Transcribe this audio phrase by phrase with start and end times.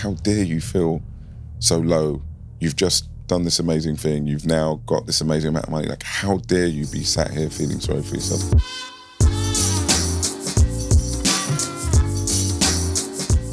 [0.00, 1.02] how dare you feel
[1.58, 2.22] so low?
[2.58, 4.26] You've just done this amazing thing.
[4.26, 5.88] You've now got this amazing amount of money.
[5.88, 8.40] Like, how dare you be sat here feeling sorry for yourself?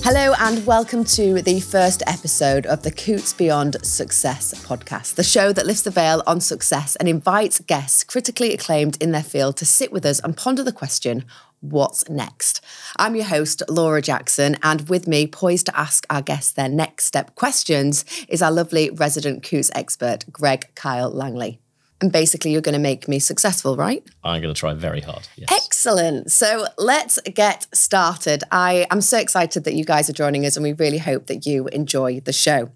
[0.06, 5.52] Hello, and welcome to the first episode of the Coutts Beyond Success podcast, the show
[5.52, 9.66] that lifts the veil on success and invites guests critically acclaimed in their field to
[9.66, 11.26] sit with us and ponder the question
[11.62, 12.64] what's next?
[12.98, 17.06] I'm your host, Laura Jackson, and with me, poised to ask our guests their next
[17.06, 21.60] step questions, is our lovely resident Coutts expert, Greg Kyle Langley.
[22.00, 24.04] And basically, you're going to make me successful, right?
[24.24, 25.28] I'm going to try very hard.
[25.36, 25.50] Yes.
[25.52, 26.32] Excellent.
[26.32, 28.44] So let's get started.
[28.52, 31.48] I am so excited that you guys are joining us, and we really hope that
[31.48, 32.70] you enjoy the show.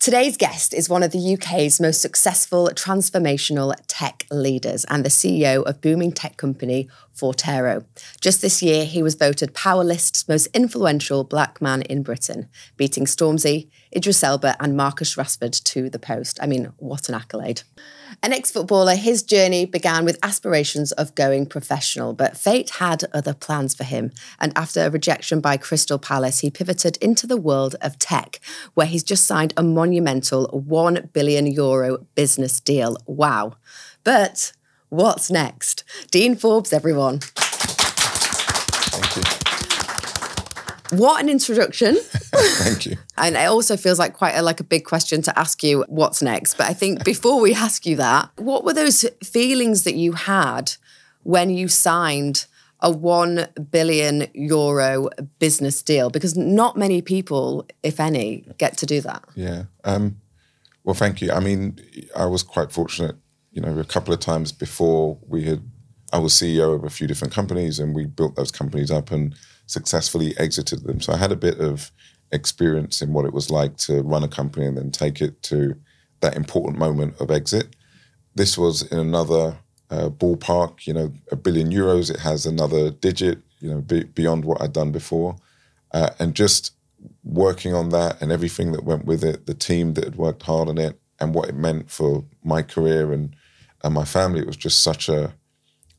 [0.00, 5.62] Today's guest is one of the UK's most successful transformational tech leaders and the CEO
[5.64, 7.84] of booming tech company Forterro.
[8.18, 13.68] Just this year, he was voted Powerlist's most influential black man in Britain, beating Stormzy,
[13.94, 16.38] Idris Elba, and Marcus Rashford to the post.
[16.40, 17.60] I mean, what an accolade.
[18.22, 23.34] An ex footballer, his journey began with aspirations of going professional, but fate had other
[23.34, 24.10] plans for him.
[24.38, 28.40] And after a rejection by Crystal Palace, he pivoted into the world of tech,
[28.74, 32.96] where he's just signed a monumental 1 billion euro business deal.
[33.06, 33.54] Wow.
[34.04, 34.52] But
[34.88, 35.84] what's next?
[36.10, 37.20] Dean Forbes, everyone.
[38.90, 39.39] Thank you.
[40.90, 41.96] What an introduction.
[42.00, 42.96] Thank you.
[43.16, 46.22] And it also feels like quite a, like a big question to ask you what's
[46.22, 46.54] next.
[46.54, 50.72] But I think before we ask you that, what were those feelings that you had
[51.22, 52.46] when you signed
[52.80, 56.08] a 1 billion euro business deal?
[56.08, 59.22] Because not many people, if any, get to do that.
[59.34, 59.64] Yeah.
[59.84, 60.16] Um,
[60.84, 61.30] well, thank you.
[61.30, 61.78] I mean,
[62.16, 63.16] I was quite fortunate.
[63.52, 65.62] You know, a couple of times before we had,
[66.10, 69.34] I was CEO of a few different companies, and we built those companies up and
[69.70, 71.00] successfully exited them.
[71.00, 71.92] So I had a bit of
[72.32, 75.76] experience in what it was like to run a company and then take it to
[76.20, 77.76] that important moment of exit.
[78.34, 79.58] This was in another
[79.90, 82.10] uh, ballpark, you know, a billion euros.
[82.10, 85.36] It has another digit, you know, be, beyond what I'd done before.
[85.92, 86.72] Uh, and just
[87.24, 90.68] working on that and everything that went with it, the team that had worked hard
[90.68, 93.36] on it, and what it meant for my career and
[93.82, 94.40] and my family.
[94.40, 95.34] It was just such a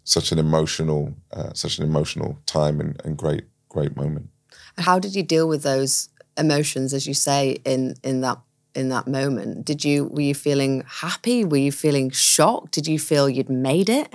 [0.03, 4.29] such an emotional uh, such an emotional time and, and great great moment.
[4.77, 8.39] How did you deal with those emotions, as you say, in in that
[8.75, 9.65] in that moment?
[9.65, 11.43] Did you were you feeling happy?
[11.45, 12.73] Were you feeling shocked?
[12.73, 14.13] Did you feel you'd made it?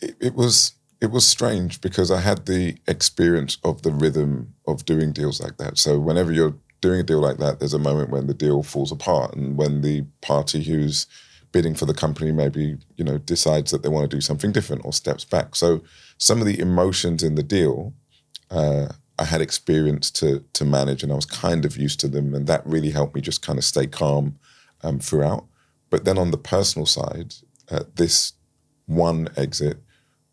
[0.00, 4.84] It, it was it was strange because I had the experience of the rhythm of
[4.84, 5.78] doing deals like that.
[5.78, 8.92] So whenever you're doing a deal like that, there's a moment when the deal falls
[8.92, 11.06] apart, and when the party who's
[11.50, 14.84] bidding for the company maybe you know decides that they want to do something different
[14.84, 15.56] or steps back.
[15.56, 15.82] So
[16.18, 17.94] some of the emotions in the deal
[18.50, 18.88] uh,
[19.18, 22.46] I had experience to to manage, and I was kind of used to them, and
[22.46, 24.38] that really helped me just kind of stay calm
[24.82, 25.46] um, throughout.
[25.90, 27.34] But then on the personal side,
[27.70, 28.34] uh, this
[28.86, 29.78] one exit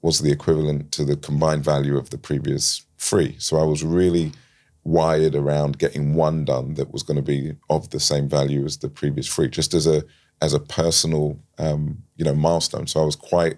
[0.02, 3.36] was the equivalent to the combined value of the previous three.
[3.40, 4.32] So I was really
[4.84, 8.78] wired around getting one done that was going to be of the same value as
[8.78, 10.04] the previous three, just as a
[10.42, 12.88] as a personal um, you know milestone.
[12.88, 13.58] So I was quite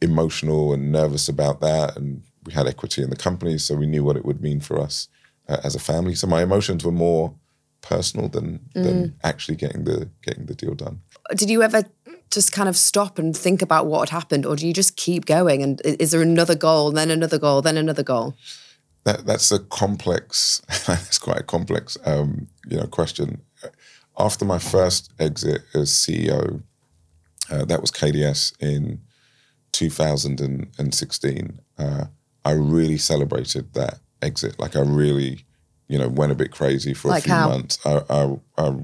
[0.00, 4.04] emotional and nervous about that, and we had equity in the company, so we knew
[4.04, 5.08] what it would mean for us
[5.48, 6.14] uh, as a family.
[6.14, 7.34] So my emotions were more
[7.80, 8.82] personal than mm.
[8.82, 11.00] than actually getting the getting the deal done.
[11.34, 11.84] Did you ever
[12.30, 15.26] just kind of stop and think about what had happened, or do you just keep
[15.26, 15.62] going?
[15.62, 18.34] And is there another goal, then another goal, then another goal?
[19.04, 20.62] That that's a complex.
[20.86, 23.42] That's quite a complex, um, you know, question.
[24.18, 26.62] After my first exit as CEO,
[27.50, 29.00] uh, that was KDS in
[29.72, 31.60] 2016.
[31.76, 32.04] Uh,
[32.44, 34.58] I really celebrated that exit.
[34.58, 35.44] Like I really,
[35.88, 37.48] you know, went a bit crazy for like a few how?
[37.48, 37.78] months.
[37.84, 38.76] I, I, I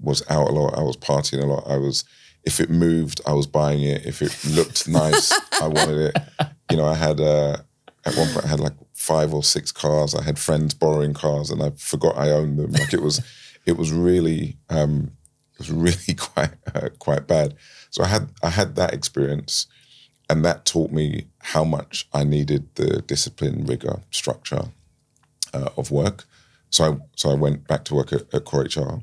[0.00, 0.78] was out a lot.
[0.78, 1.64] I was partying a lot.
[1.66, 2.04] I was,
[2.44, 4.06] if it moved, I was buying it.
[4.06, 6.16] If it looked nice, I wanted it.
[6.70, 7.58] You know, I had uh,
[8.04, 10.14] at one point I had like five or six cars.
[10.14, 12.72] I had friends borrowing cars, and I forgot I owned them.
[12.72, 13.20] Like it was,
[13.66, 15.12] it was really, um,
[15.54, 17.54] it was really quite uh, quite bad.
[17.90, 19.66] So I had I had that experience
[20.28, 24.64] and that taught me how much I needed the discipline, rigor, structure
[25.54, 26.24] uh, of work.
[26.70, 29.00] So I so I went back to work at, at Core HR.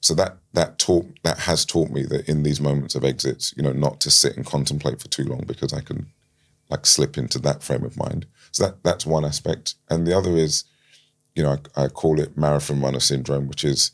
[0.00, 3.64] So that that taught that has taught me that in these moments of exits, you
[3.64, 6.06] know, not to sit and contemplate for too long because I can
[6.70, 8.26] like slip into that frame of mind.
[8.52, 10.64] So that that's one aspect, and the other is,
[11.34, 13.90] you know, I, I call it marathon runner syndrome, which is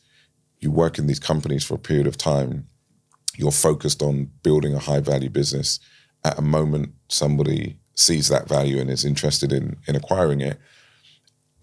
[0.59, 2.67] you work in these companies for a period of time,
[3.35, 5.79] you're focused on building a high value business
[6.23, 10.59] at a moment somebody sees that value and is interested in in acquiring it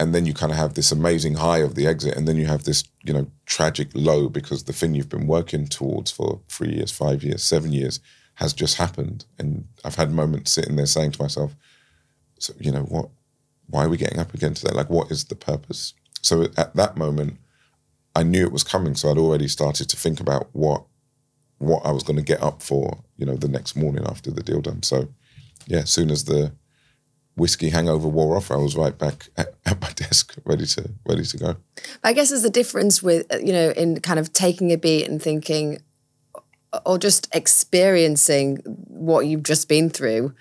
[0.03, 2.47] and then you kind of have this amazing high of the exit, and then you
[2.47, 6.73] have this you know tragic low because the thing you've been working towards for three
[6.73, 8.01] years, five years, seven years
[8.35, 9.25] has just happened.
[9.39, 11.55] And I've had moments sitting there saying to myself,
[12.41, 13.11] so you know what,
[13.69, 14.75] why are we getting up again today?
[14.75, 15.95] Like, what is the purpose?
[16.21, 17.39] So at that moment,
[18.17, 20.85] I knew it was coming, so I'd already started to think about what
[21.59, 24.43] what I was going to get up for, you know, the next morning after the
[24.43, 24.83] deal done.
[24.83, 25.07] So,
[25.67, 26.53] yeah, as soon as the
[27.37, 31.25] whiskey hangover wore off, I was right back at, at, my desk, ready to ready
[31.25, 31.57] to go.
[32.05, 35.09] I guess there's a difference with uh, you know in kind of taking a beat
[35.09, 35.83] and thinking,
[36.73, 40.35] uh, or just experiencing what you've just been through,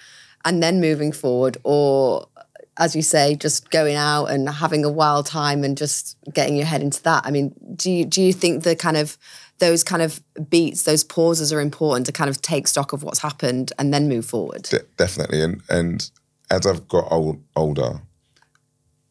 [0.45, 2.43] and then moving forward, or uh,
[2.77, 6.65] as you say, just going out and having a wild time and just getting your
[6.65, 7.25] head into that.
[7.25, 9.17] I mean, do you do you think the kind of
[9.61, 13.19] those kind of beats, those pauses are important to kind of take stock of what's
[13.19, 14.63] happened and then move forward?
[14.63, 16.09] De- definitely, and and
[16.49, 18.01] as I've got old, older,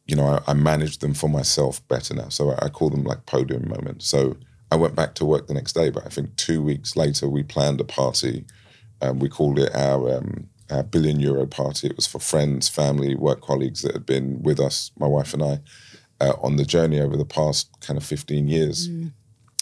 [0.07, 2.29] you know, I, I, manage them for myself better now.
[2.29, 4.07] So I, I, call them like podium moments.
[4.07, 4.37] So
[4.71, 7.43] I went back to work the next day, but I think two weeks later we
[7.43, 8.45] planned a party.
[9.01, 11.87] Um, we called it our, um, our billion euro party.
[11.87, 15.43] It was for friends, family, work colleagues that had been with us, my wife and
[15.43, 15.61] I,
[16.21, 18.89] uh, on the journey over the past kind of 15 years.
[18.89, 19.13] Mm.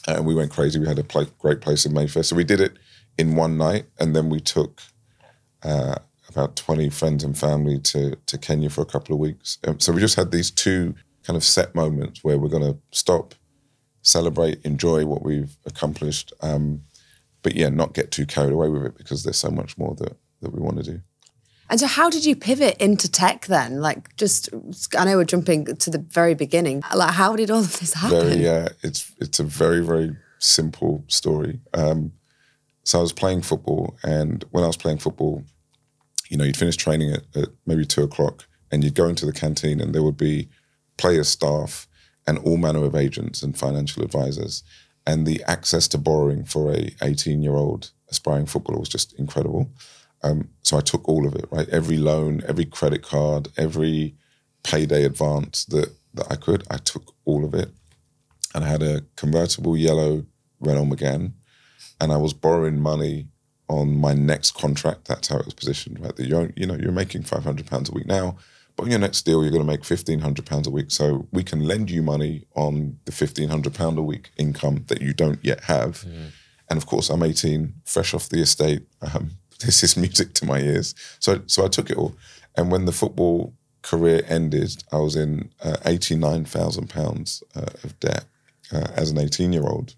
[0.08, 0.78] And we went crazy.
[0.78, 2.22] We had a pl- great place in Mayfair.
[2.22, 2.78] So we did it
[3.18, 4.80] in one night, and then we took
[5.62, 5.96] uh,
[6.28, 9.58] about 20 friends and family to, to Kenya for a couple of weeks.
[9.66, 10.94] Um, so we just had these two
[11.24, 13.34] kind of set moments where we're going to stop,
[14.02, 16.32] celebrate, enjoy what we've accomplished.
[16.40, 16.82] Um,
[17.42, 20.16] but yeah, not get too carried away with it because there's so much more that,
[20.40, 21.00] that we want to do.
[21.70, 23.80] And so, how did you pivot into tech then?
[23.80, 24.48] Like, just
[24.96, 26.82] I know we're jumping to the very beginning.
[26.94, 28.28] Like, how did all of this happen?
[28.28, 31.60] Very, yeah, it's it's a very very simple story.
[31.74, 32.12] Um,
[32.84, 35.44] so I was playing football, and when I was playing football,
[36.28, 39.32] you know, you'd finish training at, at maybe two o'clock and you'd go into the
[39.32, 40.48] canteen and there would be
[40.96, 41.88] player staff
[42.26, 44.62] and all manner of agents and financial advisors.
[45.06, 49.70] And the access to borrowing for a 18 year old aspiring footballer was just incredible.
[50.22, 51.68] Um, so I took all of it, right?
[51.68, 54.14] Every loan, every credit card, every
[54.64, 57.70] payday advance that, that I could, I took all of it.
[58.54, 60.24] And I had a convertible yellow
[60.60, 61.32] Renault Megane,
[62.00, 63.28] and I was borrowing money
[63.68, 65.06] on my next contract.
[65.06, 66.00] That's how it was positioned.
[66.00, 68.36] Right, that you're you know you're making five hundred pounds a week now,
[68.76, 70.90] but on your next deal you're going to make fifteen hundred pounds a week.
[70.90, 75.02] So we can lend you money on the fifteen hundred pound a week income that
[75.02, 76.04] you don't yet have.
[76.04, 76.32] Mm.
[76.70, 78.82] And of course, I'm 18, fresh off the estate.
[79.00, 80.94] Um, this is music to my ears.
[81.18, 82.14] So so I took it all.
[82.56, 87.42] And when the football career ended, I was in uh, eighty nine thousand uh, pounds
[87.54, 88.24] of debt
[88.72, 89.94] uh, as an eighteen year old,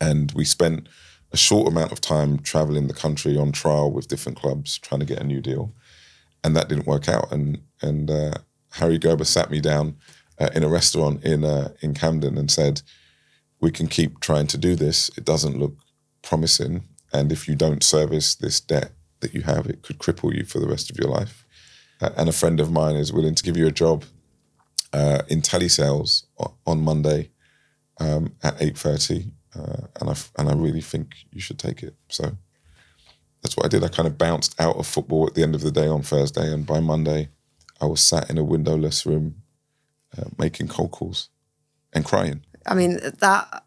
[0.00, 0.88] and we spent
[1.32, 5.06] a short amount of time traveling the country on trial with different clubs trying to
[5.06, 5.72] get a new deal,
[6.44, 7.32] and that didn't work out.
[7.32, 8.34] And and uh,
[8.72, 9.96] Harry Gerber sat me down
[10.38, 12.82] uh, in a restaurant in uh, in Camden and said,
[13.60, 15.10] "We can keep trying to do this.
[15.16, 15.76] It doesn't look
[16.22, 16.84] promising,
[17.16, 20.58] and if you don't service this debt that you have, it could cripple you for
[20.58, 21.44] the rest of your life."
[22.00, 24.04] Uh, and a friend of mine is willing to give you a job
[24.92, 26.24] uh, in telesales
[26.66, 27.30] on Monday
[27.98, 31.94] um, at eight thirty uh, and I and I really think you should take it.
[32.08, 32.36] So
[33.42, 33.84] that's what I did.
[33.84, 36.52] I kind of bounced out of football at the end of the day on Thursday,
[36.52, 37.28] and by Monday,
[37.80, 39.42] I was sat in a windowless room
[40.16, 41.30] uh, making cold calls
[41.92, 42.44] and crying.
[42.66, 43.64] I mean that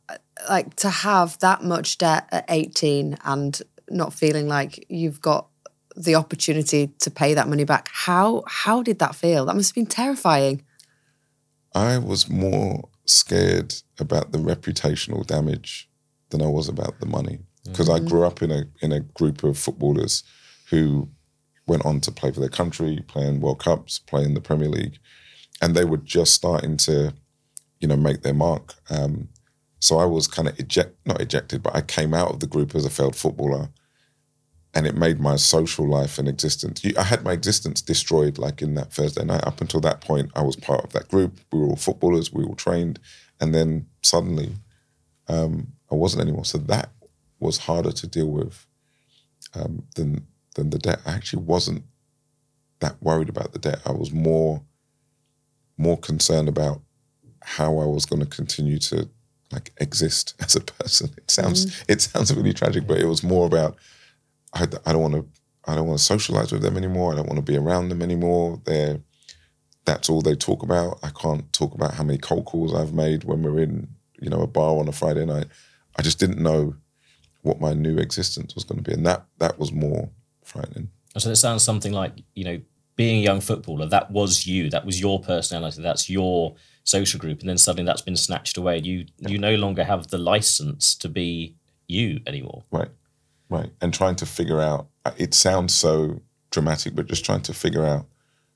[0.47, 5.47] like to have that much debt at 18 and not feeling like you've got
[5.95, 7.89] the opportunity to pay that money back.
[7.91, 9.45] How how did that feel?
[9.45, 10.63] That must have been terrifying.
[11.73, 15.89] I was more scared about the reputational damage
[16.29, 18.05] than I was about the money because mm-hmm.
[18.05, 20.23] I grew up in a in a group of footballers
[20.69, 21.09] who
[21.67, 24.99] went on to play for their country, playing World Cups, playing the Premier League,
[25.61, 27.13] and they were just starting to,
[27.79, 28.75] you know, make their mark.
[28.89, 29.29] Um,
[29.79, 32.75] so I was kind of eject not ejected, but I came out of the group
[32.75, 33.69] as a failed footballer,
[34.73, 36.81] and it made my social life and existence.
[36.97, 39.45] I had my existence destroyed, like in that Thursday night.
[39.45, 41.39] Up until that point, I was part of that group.
[41.51, 42.31] We were all footballers.
[42.33, 42.99] We all trained,
[43.39, 44.55] and then suddenly,
[45.27, 46.45] um, I wasn't anymore.
[46.45, 46.91] So that
[47.39, 48.67] was harder to deal with
[49.53, 50.99] um, than than the debt.
[51.05, 51.83] I actually wasn't
[52.79, 53.81] that worried about the debt.
[53.85, 54.61] I was more
[55.77, 56.81] more concerned about
[57.41, 59.09] how I was going to continue to
[59.51, 61.11] like exist as a person.
[61.17, 61.85] It sounds mm.
[61.87, 63.77] it sounds really tragic, but it was more about
[64.53, 65.25] I, I don't want to
[65.65, 67.13] I don't want to socialize with them anymore.
[67.13, 68.61] I don't want to be around them anymore.
[68.65, 68.99] They're
[69.85, 70.99] that's all they talk about.
[71.03, 73.87] I can't talk about how many cold calls I've made when we're in
[74.19, 75.47] you know a bar on a Friday night.
[75.97, 76.75] I just didn't know
[77.41, 80.09] what my new existence was going to be, and that that was more
[80.43, 80.89] frightening.
[81.17, 82.61] So it sounds something like you know
[82.99, 84.69] being a young footballer, that was you.
[84.69, 85.81] That was your personality.
[85.81, 86.55] That's your
[86.89, 87.39] social group.
[87.39, 88.79] And then suddenly that's been snatched away.
[88.79, 91.55] You you no longer have the license to be
[91.87, 92.63] you anymore.
[92.71, 92.91] Right,
[93.49, 93.71] right.
[93.81, 94.87] And trying to figure out.
[95.17, 98.05] It sounds so dramatic, but just trying to figure out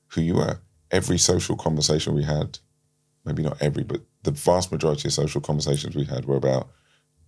[0.08, 0.58] who you were.
[0.90, 2.58] Every social conversation we had,
[3.24, 6.68] maybe not every, but the vast majority of social conversations we had were about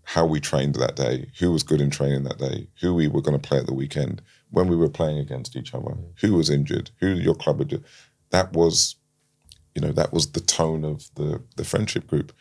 [0.05, 3.21] how we trained that day, who was good in training that day, who we were
[3.21, 6.05] going to play at the weekend, when we were playing against each other, mm.
[6.21, 7.83] who was injured, who your club had.
[8.31, 8.95] That was,
[9.77, 12.33] you know, that was the tone of the the friendship group.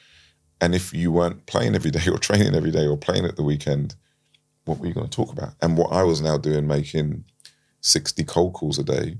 [0.61, 3.43] And if you weren't playing every day or training every day or playing at the
[3.43, 3.95] weekend,
[4.63, 5.53] what were you going to talk about?
[5.61, 7.25] And what I was now doing, making
[7.81, 9.17] sixty cold calls a day,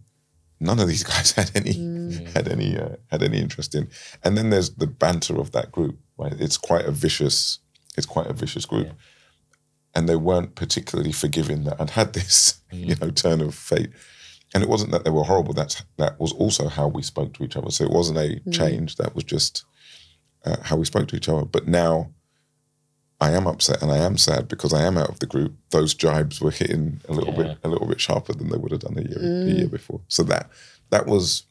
[0.62, 2.34] none of these guys had any mm.
[2.34, 3.90] had any uh, had any interest in.
[4.24, 6.00] And then there's the banter of that group.
[6.18, 7.60] Right, it's quite a vicious
[7.98, 8.88] it's quite a vicious group.
[8.88, 8.94] Yeah.
[9.94, 12.88] And they weren't particularly forgiving that I'd had this, mm.
[12.88, 13.92] you know, turn of fate.
[14.54, 15.54] And it wasn't that they were horrible.
[15.54, 17.72] That's that was also how we spoke to each other.
[17.72, 18.54] So it wasn't a mm.
[18.54, 18.96] change.
[18.96, 19.66] That was just
[20.46, 21.46] uh, how we spoke to each other.
[21.46, 22.12] But now
[23.20, 25.56] I am upset and I am sad because I am out of the group.
[25.72, 27.44] Those jibes were hitting a little yeah.
[27.44, 29.52] bit a little bit sharper than they would have done a year mm.
[29.52, 30.02] a year before.
[30.08, 30.50] So that
[30.90, 31.44] that was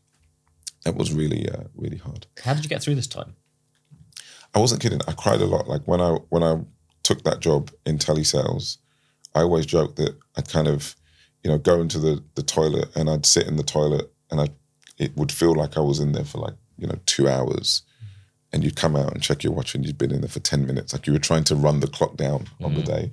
[0.84, 2.26] that was really uh, really hard.
[2.42, 3.34] How did you get through this time?
[4.54, 5.00] I wasn't kidding.
[5.08, 5.68] I cried a lot.
[5.68, 6.60] Like when I when I
[7.02, 8.78] took that job in telesales,
[9.34, 10.96] I always joked that I'd kind of,
[11.44, 14.48] you know, go into the the toilet and I'd sit in the toilet and I
[14.98, 17.82] it would feel like I was in there for like you know two hours,
[18.52, 20.66] and you'd come out and check your watch and you'd been in there for ten
[20.66, 22.76] minutes, like you were trying to run the clock down on mm.
[22.76, 23.12] the day.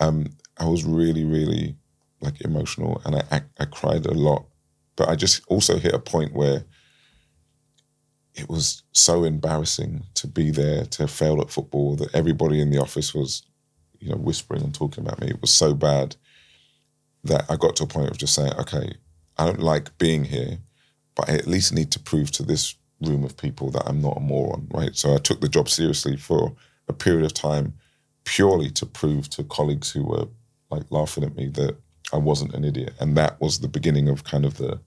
[0.00, 1.76] Um, I was really really
[2.20, 4.46] like emotional and I, I I cried a lot,
[4.96, 6.64] but I just also hit a point where
[8.34, 12.80] it was so embarrassing to be there to failed at football that everybody in the
[12.80, 13.42] office was,
[14.00, 15.28] you know, whispering and talking about me.
[15.28, 16.16] It was so bad
[17.24, 18.94] that I got to a point of just saying, okay,
[19.38, 20.58] I don't like being here,
[21.14, 24.16] but I at least need to prove to this room of people that I'm not
[24.16, 24.94] a moron, right?
[24.94, 26.54] So I took the job seriously for
[26.88, 27.74] a period of time
[28.24, 30.26] purely to prove to colleagues who were
[30.70, 31.76] like laughing at me that
[32.12, 32.94] I wasn't an idiot.
[33.00, 34.80] And that was the beginning of kind of the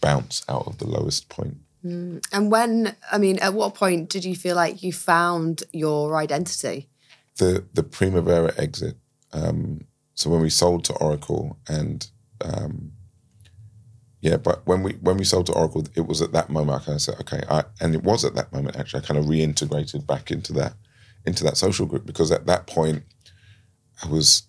[0.00, 1.56] bounce out of the lowest point.
[1.84, 2.24] Mm.
[2.32, 6.88] And when, I mean, at what point did you feel like you found your identity?
[7.36, 8.96] The the Primavera exit.
[9.32, 9.82] Um,
[10.16, 12.08] so when we sold to Oracle, and
[12.40, 12.92] um,
[14.20, 16.84] yeah, but when we when we sold to Oracle, it was at that moment I
[16.84, 19.26] kind of said, okay, I, and it was at that moment actually I kind of
[19.26, 20.74] reintegrated back into that
[21.24, 23.04] into that social group because at that point
[24.02, 24.44] I was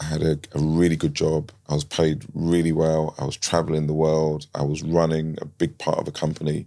[0.00, 1.50] I had a, a, really good job.
[1.68, 3.14] I was paid really well.
[3.18, 4.46] I was traveling the world.
[4.54, 6.66] I was running a big part of a company.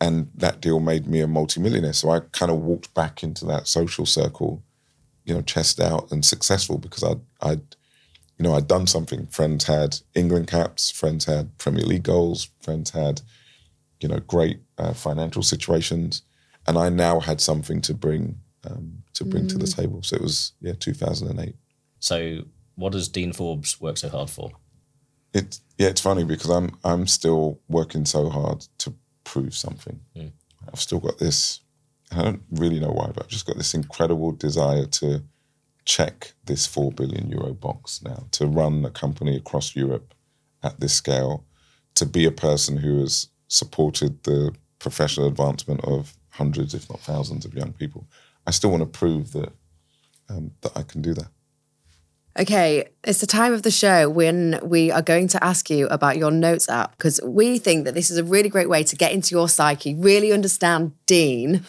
[0.00, 1.92] And that deal made me a multimillionaire.
[1.92, 4.62] So I kind of walked back into that social circle,
[5.24, 7.76] you know, chest out and successful because I'd, I'd,
[8.38, 9.26] you know, I'd done something.
[9.26, 13.22] Friends had England caps, friends had Premier League goals, friends had,
[14.00, 16.22] you know, great uh, financial situations.
[16.66, 19.48] And I now had something to bring um, to bring mm.
[19.50, 19.76] to the mm.
[19.76, 20.02] table.
[20.02, 21.54] So it was, yeah, 2008.
[22.00, 22.44] So
[22.76, 24.50] what does Dean Forbes work so hard for?
[25.32, 30.00] It's yeah, it's funny because I'm I'm still working so hard to prove something.
[30.16, 30.32] Mm.
[30.72, 31.60] I've still got this.
[32.12, 35.22] I don't really know why, but I've just got this incredible desire to
[35.84, 40.14] check this four billion euro box now to run a company across Europe
[40.62, 41.44] at this scale,
[41.94, 47.44] to be a person who has supported the professional advancement of hundreds, if not thousands,
[47.44, 48.06] of young people.
[48.46, 49.52] I still want to prove that
[50.28, 51.28] um, that I can do that.
[52.38, 56.16] Okay, it's the time of the show when we are going to ask you about
[56.16, 59.12] your notes app because we think that this is a really great way to get
[59.12, 61.64] into your psyche, really understand Dean.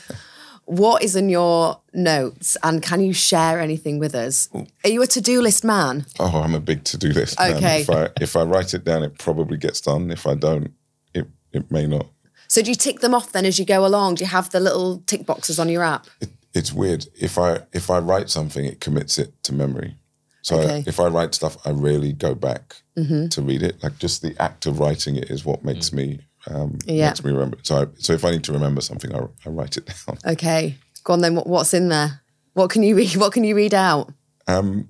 [0.66, 4.50] what is in your notes and can you share anything with us?
[4.84, 6.06] Are you a to-do list man?
[6.20, 7.56] Oh, I'm a big to-do list man.
[7.56, 7.82] Okay.
[7.82, 10.12] If I if I write it down, it probably gets done.
[10.12, 10.74] If I don't,
[11.14, 12.08] it it may not.
[12.48, 14.16] So do you tick them off then as you go along?
[14.16, 16.08] Do you have the little tick boxes on your app?
[16.20, 17.08] It, it's weird.
[17.20, 19.98] If I if I write something, it commits it to memory.
[20.46, 20.76] So okay.
[20.76, 23.30] I, if I write stuff, I rarely go back mm-hmm.
[23.30, 23.82] to read it.
[23.82, 25.94] Like just the act of writing it is what makes mm.
[25.94, 27.08] me um, yeah.
[27.08, 27.58] makes me remember.
[27.64, 30.20] So I, so if I need to remember something, I, I write it down.
[30.24, 31.34] Okay, go on then.
[31.34, 32.22] What, what's in there?
[32.54, 33.16] What can you read?
[33.16, 34.14] What can you read out?
[34.46, 34.88] Um,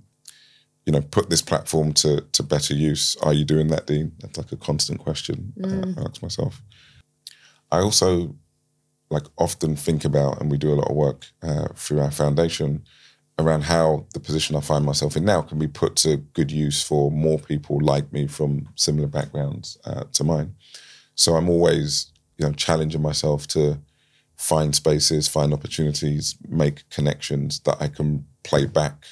[0.86, 3.16] you know, put this platform to to better use.
[3.24, 4.12] Are you doing that, Dean?
[4.20, 5.98] That's like a constant question mm.
[5.98, 6.62] I ask myself.
[7.72, 8.36] I also
[9.10, 12.84] like often think about, and we do a lot of work uh, through our foundation
[13.38, 16.82] around how the position I find myself in now can be put to good use
[16.82, 20.56] for more people like me from similar backgrounds uh, to mine.
[21.16, 23.80] So I'm always, you know, challenging myself to
[24.38, 29.06] find spaces, find opportunities, make connections that I can play back,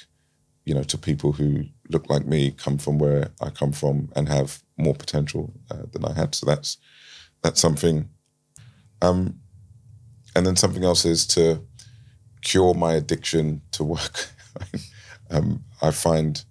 [0.64, 4.28] you know, to people who look like me, come from where I come from, and
[4.28, 6.34] have more potential uh, than I had.
[6.34, 6.78] So that's
[7.42, 8.08] that's something.
[9.02, 9.38] Um,
[10.34, 11.62] and then something else is to
[12.44, 14.28] cure my addiction to work.
[15.30, 16.44] um, I find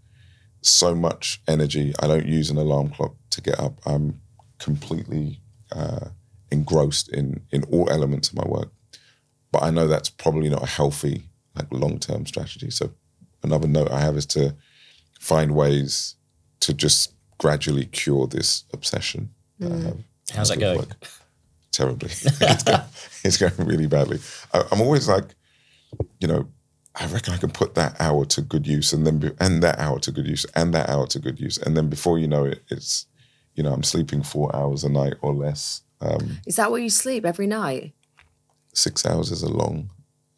[0.62, 1.94] so much energy.
[2.00, 3.80] I don't use an alarm clock to get up.
[3.86, 4.20] I'm
[4.60, 5.40] completely
[5.72, 6.10] uh,
[6.52, 8.72] engrossed in in all elements of my work.
[9.52, 11.24] But I know that's probably not a healthy,
[11.56, 12.72] like long term strategy.
[12.72, 12.92] So
[13.44, 14.56] another note I have is to
[15.20, 16.16] find ways
[16.62, 19.30] to just gradually cure this obsession.
[19.60, 19.98] that I have
[20.34, 20.80] How's that going?
[20.80, 21.08] work.
[21.72, 22.10] Terribly.
[22.14, 22.82] it's, going,
[23.24, 24.20] it's going really badly.
[24.54, 25.36] I, I'm always like,
[26.20, 26.48] you know,
[26.96, 29.80] I reckon I can put that hour to good use, and then be, and that
[29.80, 32.46] hour to good use, and that hour to good use, and then before you know
[32.46, 33.08] it, it's,
[33.56, 35.82] you know, I'm sleeping four hours a night or less.
[36.02, 37.94] Um, Is that where you sleep every night?
[38.74, 39.90] six hours is a long,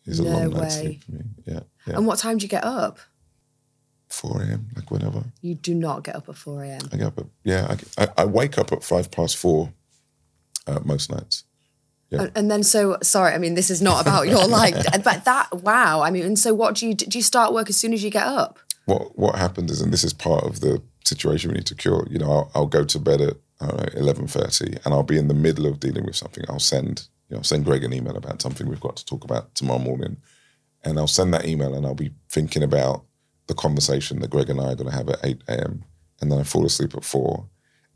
[0.05, 0.59] is a long way.
[0.61, 1.21] night's sleep for me.
[1.45, 1.95] Yeah, yeah.
[1.95, 2.99] And what time do you get up?
[4.09, 4.67] 4 a.m.
[4.75, 6.81] like whenever You do not get up at 4 a.m.
[6.91, 7.17] I get up.
[7.17, 9.73] At, yeah, I, I, I wake up at five past four
[10.67, 11.43] uh, most nights.
[12.09, 12.21] Yeah.
[12.21, 15.53] And, and then, so sorry, I mean, this is not about your like, but that,
[15.53, 16.01] wow.
[16.01, 17.05] I mean, and so what do you do?
[17.17, 18.59] You start work as soon as you get up?
[18.85, 22.07] what what happens is, and this is part of the situation we need to cure.
[22.09, 23.37] You know, I'll, I'll go to bed at
[23.95, 26.45] eleven thirty, and I'll be in the middle of dealing with something.
[26.47, 29.53] I'll send you know send Greg an email about something we've got to talk about
[29.55, 30.17] tomorrow morning,
[30.83, 33.03] and I'll send that email, and I'll be thinking about
[33.47, 35.83] the conversation that Greg and I are going to have at eight a.m.
[36.21, 37.47] And then I fall asleep at four,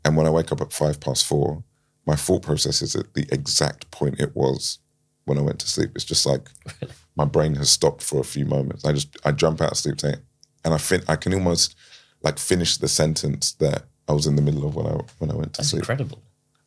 [0.04, 1.62] and when I wake up at five past four,
[2.06, 4.78] my thought process is at the exact point it was
[5.24, 5.90] when I went to sleep.
[5.94, 6.48] It's just like
[7.16, 8.84] my brain has stopped for a few moments.
[8.84, 10.16] I just I jump out of sleep saying,
[10.64, 11.76] and I fin- I can almost
[12.22, 15.34] like finish the sentence that I was in the middle of when I when I
[15.34, 15.82] went to That's sleep.
[15.82, 16.22] incredible.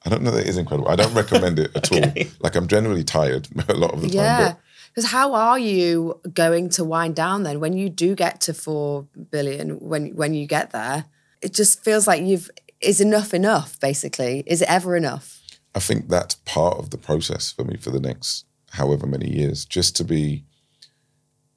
[0.05, 0.89] I don't know that it is incredible.
[0.89, 2.13] I don't recommend it at all.
[2.41, 4.15] Like I'm generally tired a lot of the time.
[4.17, 4.53] Yeah.
[4.93, 9.07] Because how are you going to wind down then when you do get to 4
[9.31, 11.05] billion, when, when you get there?
[11.41, 12.51] It just feels like you've,
[12.83, 14.43] is enough enough, basically?
[14.45, 15.41] Is it ever enough?
[15.75, 19.65] I think that's part of the process for me for the next however many years,
[19.65, 20.43] just to be,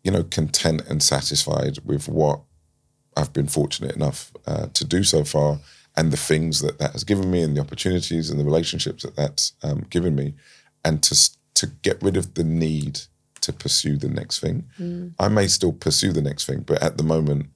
[0.04, 2.40] you know, content and satisfied with what
[3.16, 5.58] I've been fortunate enough uh, to do so far,
[5.96, 9.16] and the things that that has given me, and the opportunities and the relationships that
[9.16, 10.34] that's um, given me,
[10.84, 13.00] and to to get rid of the need
[13.40, 14.64] to pursue the next thing.
[15.18, 17.46] I may still pursue the next thing, but at the moment,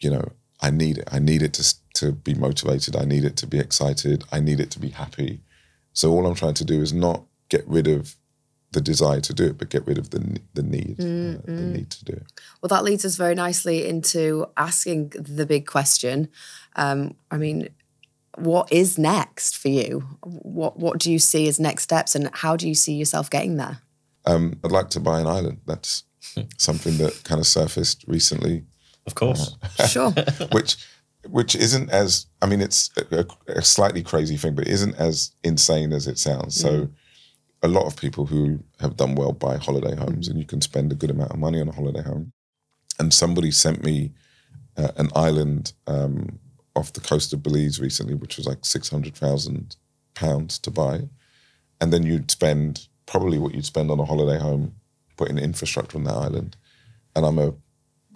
[0.00, 1.08] you know, I need it.
[1.10, 1.64] I need it to
[2.00, 2.96] to be motivated.
[2.96, 4.24] I need it to be excited.
[4.32, 5.40] I need it to be happy.
[5.92, 8.16] So all I'm trying to do is not get rid of
[8.72, 11.90] the desire to do it, but get rid of the the need, uh, the need
[11.90, 12.26] to do it.
[12.60, 16.28] Well, that leads us very nicely into asking the big question.
[16.76, 17.68] Um, I mean,
[18.36, 20.00] what is next for you?
[20.22, 23.56] What What do you see as next steps, and how do you see yourself getting
[23.56, 23.78] there?
[24.26, 25.60] Um, I'd like to buy an island.
[25.66, 26.04] That's
[26.58, 28.64] something that kind of surfaced recently,
[29.06, 29.56] Of course.
[29.88, 30.12] Sure.
[30.52, 30.76] which
[31.30, 35.32] which isn't as I mean, it's a, a slightly crazy thing, but it isn't as
[35.42, 36.58] insane as it sounds.
[36.58, 36.88] So.
[37.60, 40.92] A lot of people who have done well buy holiday homes, and you can spend
[40.92, 42.32] a good amount of money on a holiday home.
[43.00, 44.12] And somebody sent me
[44.76, 46.38] uh, an island um,
[46.76, 49.76] off the coast of Belize recently, which was like six hundred thousand
[50.14, 51.08] pounds to buy,
[51.80, 54.74] and then you'd spend probably what you'd spend on a holiday home
[55.16, 56.56] putting infrastructure on that island.
[57.16, 57.54] And I'm a,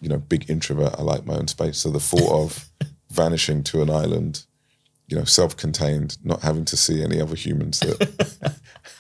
[0.01, 0.95] you know, big introvert.
[0.99, 2.71] I like my own space, so the thought of
[3.13, 4.45] vanishing to an island,
[5.09, 7.81] you know, self-contained, not having to see any other humans.
[7.81, 8.57] That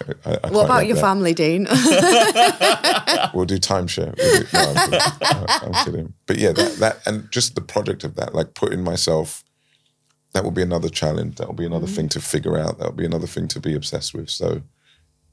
[0.26, 1.02] I, I what about like your that.
[1.02, 1.66] family, Dean?
[3.34, 4.14] We'll do timeshare.
[4.18, 5.74] We'll do, no, I'm, kidding.
[5.74, 6.14] I'm kidding.
[6.26, 9.42] But yeah, that, that and just the project of that, like putting myself,
[10.34, 11.36] that will be another challenge.
[11.36, 12.78] That will be another thing to figure out.
[12.78, 14.28] That will be another thing to be obsessed with.
[14.28, 14.62] So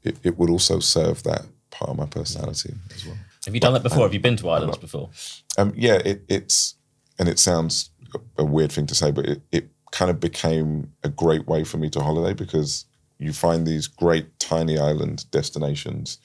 [0.03, 3.17] it, it would also serve that part of my personality as well.
[3.45, 4.03] Have you done that before?
[4.03, 5.09] Have you been to islands before?
[5.57, 6.75] Um, yeah, it, it's
[7.17, 7.89] and it sounds
[8.37, 11.77] a weird thing to say, but it, it kind of became a great way for
[11.77, 12.85] me to holiday because
[13.17, 16.19] you find these great tiny island destinations,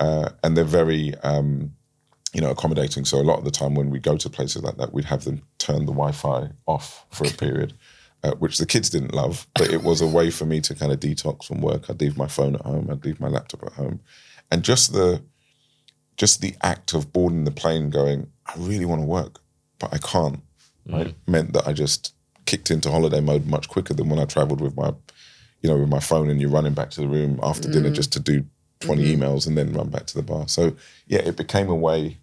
[0.00, 1.72] uh, and they're very um,
[2.32, 3.04] you know accommodating.
[3.04, 5.24] So a lot of the time when we go to places like that, we'd have
[5.24, 7.74] them turn the Wi-Fi off for a period.
[8.24, 10.90] Uh, which the kids didn't love, but it was a way for me to kind
[10.90, 11.88] of detox from work.
[11.88, 14.00] I'd leave my phone at home, I'd leave my laptop at home,
[14.50, 15.22] and just the
[16.16, 19.40] just the act of boarding the plane going, I really want to work,
[19.78, 20.40] but I can't,
[20.86, 20.92] Mm.
[20.92, 21.14] right?
[21.26, 24.76] Meant that I just kicked into holiday mode much quicker than when I traveled with
[24.76, 24.94] my,
[25.62, 27.94] you know, with my phone and you're running back to the room after dinner mm.
[27.94, 28.44] just to do
[28.80, 29.22] 20 mm-hmm.
[29.22, 30.48] emails and then run back to the bar.
[30.48, 32.18] So yeah, it became a way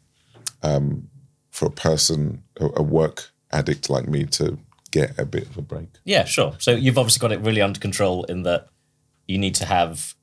[0.61, 1.09] um,
[1.51, 4.57] for a person, a, a work addict like me to
[4.91, 5.89] get a bit of a break.
[6.05, 6.55] Yeah, sure.
[6.59, 8.69] So you've obviously got it really under control in that
[9.27, 10.15] you need to have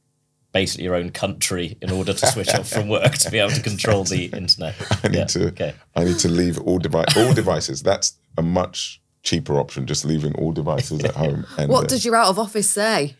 [0.52, 3.62] basically your own country in order to switch off from work to be able to
[3.62, 4.74] control the internet.
[5.04, 5.74] I need Yeah, to Okay.
[5.94, 7.82] I need to leave all device all devices.
[7.82, 11.46] That's a much cheaper option, just leaving all devices at home.
[11.58, 13.16] And What does your out of office say?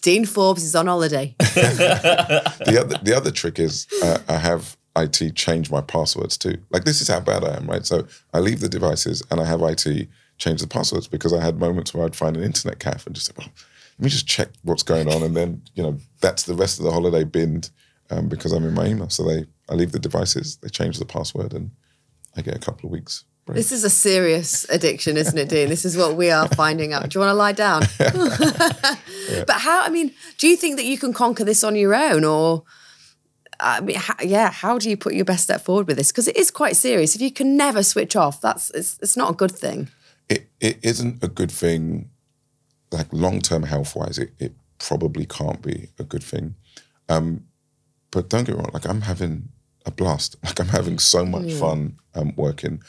[0.00, 1.34] Dean Forbes is on holiday.
[1.38, 6.56] the other the other trick is uh, I have IT change my passwords too.
[6.70, 7.84] Like this is how bad I am, right?
[7.84, 10.08] So I leave the devices and I have IT
[10.38, 13.26] change the passwords because I had moments where I'd find an internet cafe and just
[13.26, 13.48] say, well,
[13.98, 16.84] let me just check what's going on, and then you know that's the rest of
[16.84, 17.70] the holiday binned
[18.10, 19.08] um, because I'm in my email.
[19.08, 21.72] So they I leave the devices, they change the password, and
[22.36, 23.24] I get a couple of weeks.
[23.54, 25.68] This is a serious addiction, isn't it, Dean?
[25.68, 27.08] This is what we are finding out.
[27.08, 27.82] Do you want to lie down?
[29.46, 32.24] But how, I mean, do you think that you can conquer this on your own
[32.24, 32.64] or?
[33.60, 34.50] I mean, how, yeah.
[34.50, 36.10] How do you put your best step forward with this?
[36.10, 37.14] Because it is quite serious.
[37.14, 39.88] If you can never switch off, that's it's, it's not a good thing.
[40.28, 42.08] it, it isn't a good thing
[42.90, 46.54] like long term health wise it, it probably can't be a good thing
[47.08, 47.44] um,
[48.10, 49.48] but don't get me wrong like i'm having
[49.86, 52.80] a blast like i'm having so much fun um, working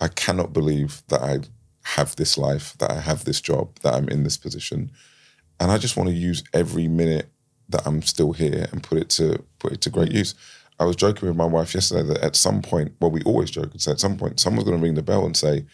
[0.00, 1.38] i cannot believe that i
[1.82, 4.90] have this life that i have this job that i'm in this position
[5.60, 7.28] and i just want to use every minute
[7.68, 10.34] that i'm still here and put it to put it to great use
[10.78, 13.70] i was joking with my wife yesterday that at some point well we always joke
[13.72, 15.64] and say at some point someone's going to ring the bell and say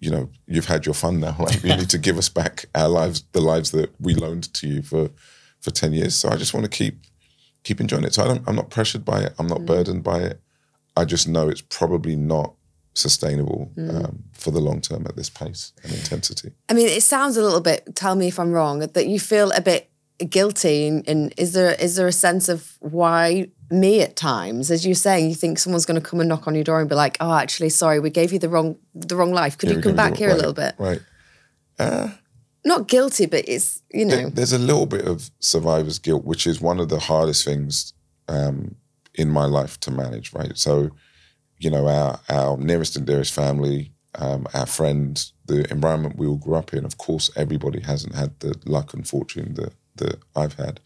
[0.00, 1.36] you know, you've had your fun now.
[1.38, 4.66] Like you need to give us back our lives, the lives that we loaned to
[4.66, 5.10] you for
[5.60, 6.14] for ten years.
[6.14, 6.98] So I just want to keep
[7.62, 8.14] keep enjoying it.
[8.14, 9.34] So I don't, I'm not pressured by it.
[9.38, 9.66] I'm not mm.
[9.66, 10.40] burdened by it.
[10.96, 12.54] I just know it's probably not
[13.00, 16.50] sustainable um, for the long term at this pace and intensity.
[16.68, 17.94] I mean, it sounds a little bit.
[17.96, 18.80] Tell me if I'm wrong.
[18.80, 19.90] That you feel a bit
[20.28, 24.84] guilty, and, and is there is there a sense of why me at times, as
[24.84, 26.94] you're saying, you think someone's going to come and knock on your door and be
[26.96, 29.56] like, "Oh, actually, sorry, we gave you the wrong the wrong life.
[29.58, 31.00] Could Yeah, you come back here a little bit?" Right.
[32.62, 34.16] Not guilty, but it's you know.
[34.16, 37.94] There- There's a little bit of survivor's guilt, which is one of the hardest things
[38.28, 38.74] um,
[39.14, 40.52] in my life to manage, right?
[40.58, 40.90] So,
[41.60, 46.36] you know, our our nearest and dearest family, um, our friends, the environment we all
[46.36, 46.84] grew up in.
[46.84, 50.80] Of course, everybody hasn't had the luck and fortune that that I've had.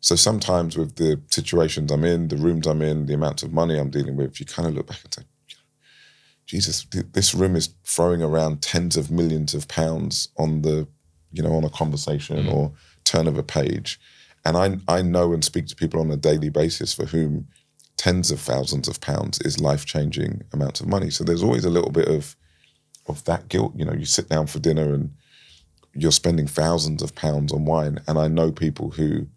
[0.00, 3.78] So sometimes with the situations I'm in, the rooms I'm in, the amounts of money
[3.78, 5.22] I'm dealing with, you kind of look back and say,
[6.46, 10.86] Jesus, this room is throwing around tens of millions of pounds on the,
[11.32, 12.72] you know, on a conversation or
[13.04, 13.98] turn of a page.
[14.44, 17.48] And I, I know and speak to people on a daily basis for whom
[17.96, 21.10] tens of thousands of pounds is life changing amounts of money.
[21.10, 22.36] So there's always a little bit of,
[23.06, 23.72] of that guilt.
[23.76, 25.12] You know, you sit down for dinner and
[25.94, 28.00] you're spending thousands of pounds on wine.
[28.06, 29.28] And I know people who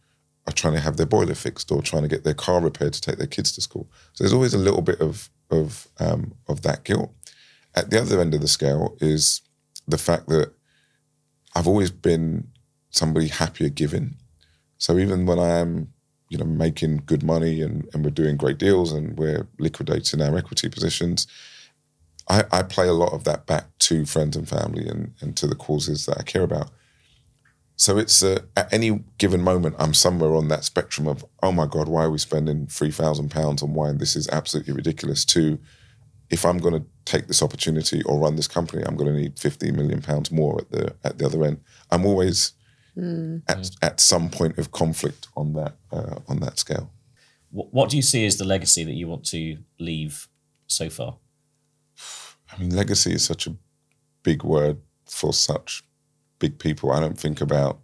[0.47, 3.01] are trying to have their boiler fixed or trying to get their car repaired to
[3.01, 3.89] take their kids to school.
[4.13, 7.13] So there's always a little bit of of um, of that guilt.
[7.75, 9.41] At the other end of the scale is
[9.87, 10.53] the fact that
[11.55, 12.47] I've always been
[12.89, 14.15] somebody happier giving.
[14.77, 15.93] So even when I am,
[16.29, 20.37] you know, making good money and, and we're doing great deals and we're liquidating our
[20.37, 21.27] equity positions,
[22.29, 25.47] I, I play a lot of that back to friends and family and, and to
[25.47, 26.69] the causes that I care about.
[27.79, 31.67] So it's uh, at any given moment, I'm somewhere on that spectrum of, oh my
[31.67, 33.99] God, why are we spending three thousand pounds on wine?
[33.99, 35.23] This is absolutely ridiculous.
[35.25, 35.59] To,
[36.31, 39.37] if I'm going to take this opportunity or run this company, I'm going to need
[39.37, 41.61] fifteen million pounds more at the at the other end.
[41.91, 42.53] I'm always
[43.47, 46.91] at at some point of conflict on that uh, on that scale.
[47.51, 50.27] What, what do you see as the legacy that you want to leave
[50.67, 51.17] so far?
[52.51, 53.55] I mean, legacy is such a
[54.23, 55.83] big word for such
[56.39, 56.91] big people.
[56.91, 57.79] I don't think about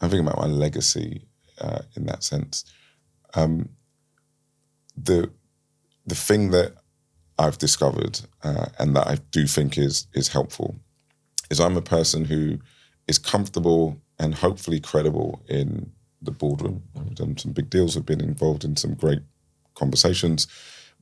[0.00, 1.26] I'm thinking about my legacy
[1.60, 2.64] uh, in that sense.
[3.34, 3.70] Um,
[4.96, 5.30] the
[6.06, 6.74] the thing that
[7.38, 10.76] I've discovered uh, and that I do think is is helpful
[11.50, 12.58] is I'm a person who
[13.10, 15.90] is comfortable and hopefully credible in
[16.22, 16.80] the boardroom.
[16.96, 17.96] I've done some big deals.
[17.96, 19.22] I've been involved in some great
[19.74, 20.46] conversations.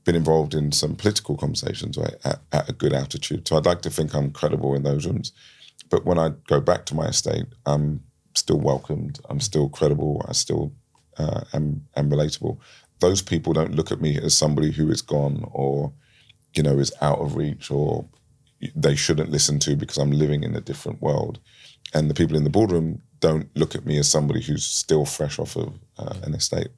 [0.05, 3.47] Been involved in some political conversations right, at, at a good altitude.
[3.47, 5.33] So I'd like to think I'm credible in those rooms.
[5.91, 8.03] But when I go back to my estate, I'm
[8.35, 9.21] still welcomed.
[9.29, 10.25] I'm still credible.
[10.27, 10.73] I still
[11.19, 12.59] uh, am, am relatable.
[13.01, 15.93] Those people don't look at me as somebody who is gone or,
[16.55, 18.07] you know, is out of reach or
[18.75, 21.39] they shouldn't listen to because I'm living in a different world.
[21.95, 25.39] And the people in the boardroom don't look at me as somebody who's still fresh
[25.39, 26.69] off of uh, an estate.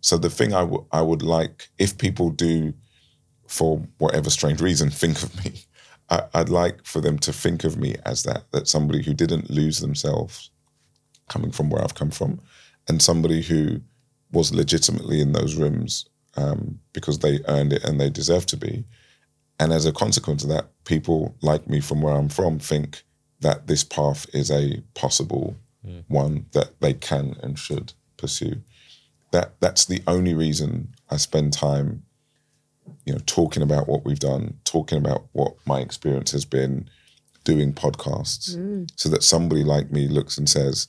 [0.00, 2.74] So the thing I would I would like, if people do,
[3.46, 5.52] for whatever strange reason, think of me,
[6.10, 9.50] I, I'd like for them to think of me as that, that somebody who didn't
[9.50, 10.50] lose themselves
[11.28, 12.40] coming from where I've come from,
[12.88, 13.80] and somebody who
[14.32, 18.84] was legitimately in those rooms um, because they earned it and they deserve to be.
[19.60, 23.04] And as a consequence of that, people like me from where I'm from think
[23.44, 25.54] that this path is a possible
[25.84, 26.00] hmm.
[26.08, 28.62] one that they can and should pursue.
[29.32, 32.04] That that's the only reason I spend time,
[33.04, 36.88] you know, talking about what we've done, talking about what my experience has been,
[37.44, 38.84] doing podcasts hmm.
[38.96, 40.88] so that somebody like me looks and says,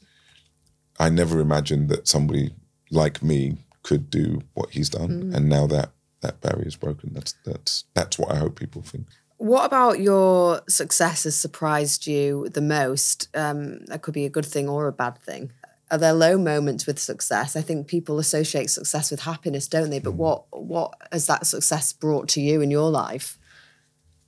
[0.97, 2.53] I never imagined that somebody
[2.89, 5.09] like me could do what he's done.
[5.09, 5.35] Hmm.
[5.35, 5.91] And now that
[6.21, 7.11] that barrier is broken.
[7.13, 9.07] That's that's that's what I hope people think.
[9.38, 13.28] What about your success has surprised you the most?
[13.36, 15.52] Um, that could be a good thing or a bad thing.
[15.91, 17.56] Are there low moments with success?
[17.56, 20.00] I think people associate success with happiness, don't they?
[20.00, 23.38] But what what has that success brought to you in your life?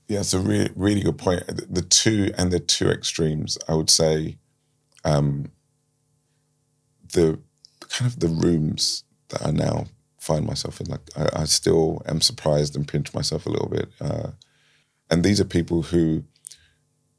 [0.07, 1.47] Yeah, it's a really really good point.
[1.47, 4.37] The, the two and the two extremes, I would say,
[5.03, 5.51] um,
[7.13, 7.39] the
[7.89, 9.87] kind of the rooms that I now
[10.19, 13.89] find myself in, like I, I still am surprised and pinch myself a little bit.
[13.99, 14.31] Uh,
[15.09, 16.23] and these are people who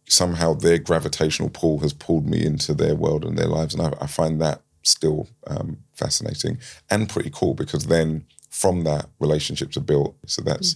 [0.08, 3.92] somehow their gravitational pull has pulled me into their world and their lives, and I,
[4.00, 6.58] I find that still um, fascinating
[6.90, 10.16] and pretty cool because then from that relationships are built.
[10.26, 10.74] So that's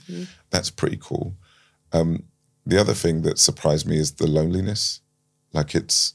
[0.51, 1.35] that's pretty cool.
[1.93, 2.25] Um,
[2.67, 5.01] the other thing that surprised me is the loneliness.
[5.53, 6.15] Like it's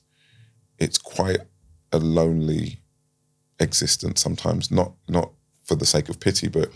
[0.78, 1.40] it's quite
[1.92, 2.80] a lonely
[3.60, 4.70] existence sometimes.
[4.72, 5.32] Not not
[5.64, 6.70] for the sake of pity, but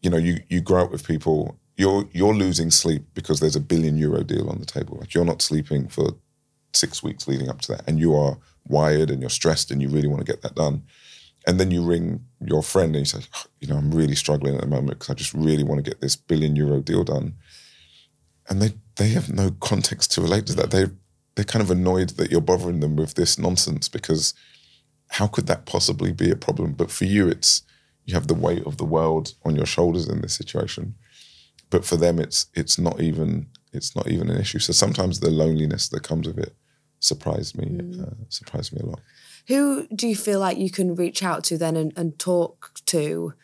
[0.00, 1.57] you know, you you grow up with people.
[1.78, 4.98] You're you're losing sleep because there's a billion euro deal on the table.
[4.98, 6.08] Like you're not sleeping for
[6.74, 8.36] six weeks leading up to that, and you are
[8.66, 10.82] wired and you're stressed and you really want to get that done.
[11.46, 14.56] And then you ring your friend and you say, "Oh, you know, I'm really struggling
[14.56, 17.34] at the moment because I just really want to get this billion euro deal done.
[18.50, 20.72] And they they have no context to relate to that.
[20.72, 20.86] They
[21.36, 24.34] they're kind of annoyed that you're bothering them with this nonsense because
[25.10, 26.72] how could that possibly be a problem?
[26.72, 27.62] But for you, it's
[28.04, 30.96] you have the weight of the world on your shoulders in this situation.
[31.70, 34.58] But for them, it's it's not even it's not even an issue.
[34.58, 36.54] So sometimes the loneliness that comes with it
[37.00, 39.00] surprised me uh, surprised me a lot.
[39.48, 43.34] Who do you feel like you can reach out to then and, and talk to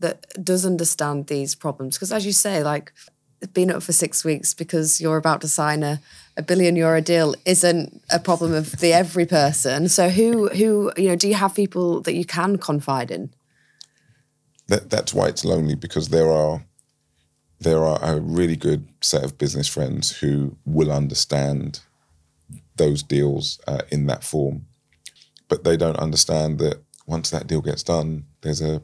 [0.00, 1.96] that does understand these problems?
[1.96, 2.92] Because as you say, like
[3.52, 6.00] being up for six weeks because you're about to sign a,
[6.36, 9.88] a billion euro deal isn't a problem of the every person.
[9.88, 13.30] So who who you know do you have people that you can confide in?
[14.68, 16.64] that that's why it's lonely because there are
[17.64, 21.80] there are a really good set of business friends who will understand
[22.76, 24.66] those deals uh, in that form,
[25.48, 28.82] but they don't understand that once that deal gets done, there's a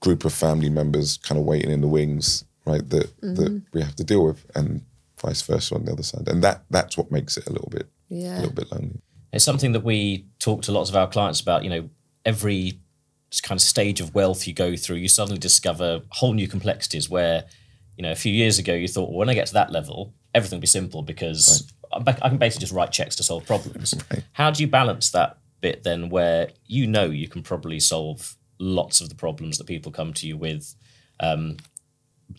[0.00, 2.88] group of family members kind of waiting in the wings, right?
[2.90, 4.82] That that we have to deal with, and
[5.20, 7.86] vice versa on the other side, and that that's what makes it a little bit
[8.08, 8.38] Yeah.
[8.38, 9.00] a little bit lonely.
[9.32, 11.64] It's something that we talk to lots of our clients about.
[11.64, 11.90] You know,
[12.24, 12.80] every
[13.42, 17.44] kind of stage of wealth you go through, you suddenly discover whole new complexities where,
[17.98, 20.14] you know, a few years ago you thought, well, when I get to that level,
[20.32, 23.92] everything will be simple because I I can basically just write checks to solve problems.
[24.32, 29.00] How do you balance that bit then where you know you can probably solve lots
[29.00, 30.76] of the problems that people come to you with
[31.18, 31.56] um,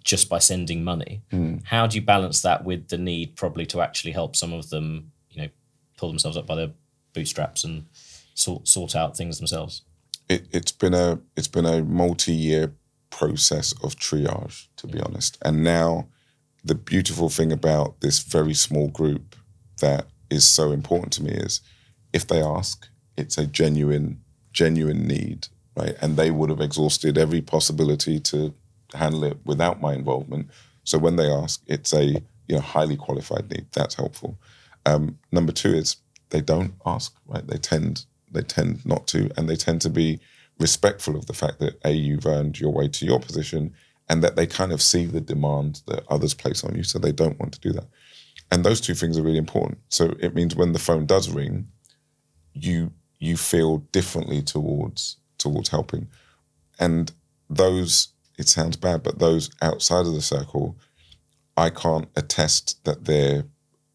[0.02, 1.22] just by sending money?
[1.66, 5.12] How do you balance that with the need probably to actually help some of them,
[5.30, 5.50] you know,
[5.98, 6.72] pull themselves up by their
[7.14, 7.86] bootstraps and
[8.34, 9.82] sort sort out things themselves?
[10.30, 12.72] it, it's been a it's been a multi-year
[13.10, 15.38] process of triage to be honest.
[15.42, 16.08] And now
[16.64, 19.36] the beautiful thing about this very small group
[19.80, 21.62] that is so important to me is
[22.14, 25.96] if they ask it's a genuine genuine need right?
[26.02, 28.54] And they would have exhausted every possibility to
[28.94, 30.50] handle it without my involvement.
[30.84, 33.68] So when they ask it's a you know highly qualified need.
[33.72, 34.38] That's helpful.
[34.86, 35.98] Um, number two is
[36.32, 37.46] they don't ask right?
[37.48, 40.20] They tend they tend not to and they tend to be
[40.60, 43.74] respectful of the fact that a you've earned your way to your position
[44.10, 47.12] and that they kind of see the demand that others place on you so they
[47.12, 47.88] don't want to do that.
[48.52, 49.78] And those two things are really important.
[49.90, 51.68] So it means when the phone does ring
[52.54, 56.08] you you feel differently towards towards helping.
[56.80, 57.12] And
[57.50, 60.78] those it sounds bad but those outside of the circle
[61.58, 63.44] i can't attest that their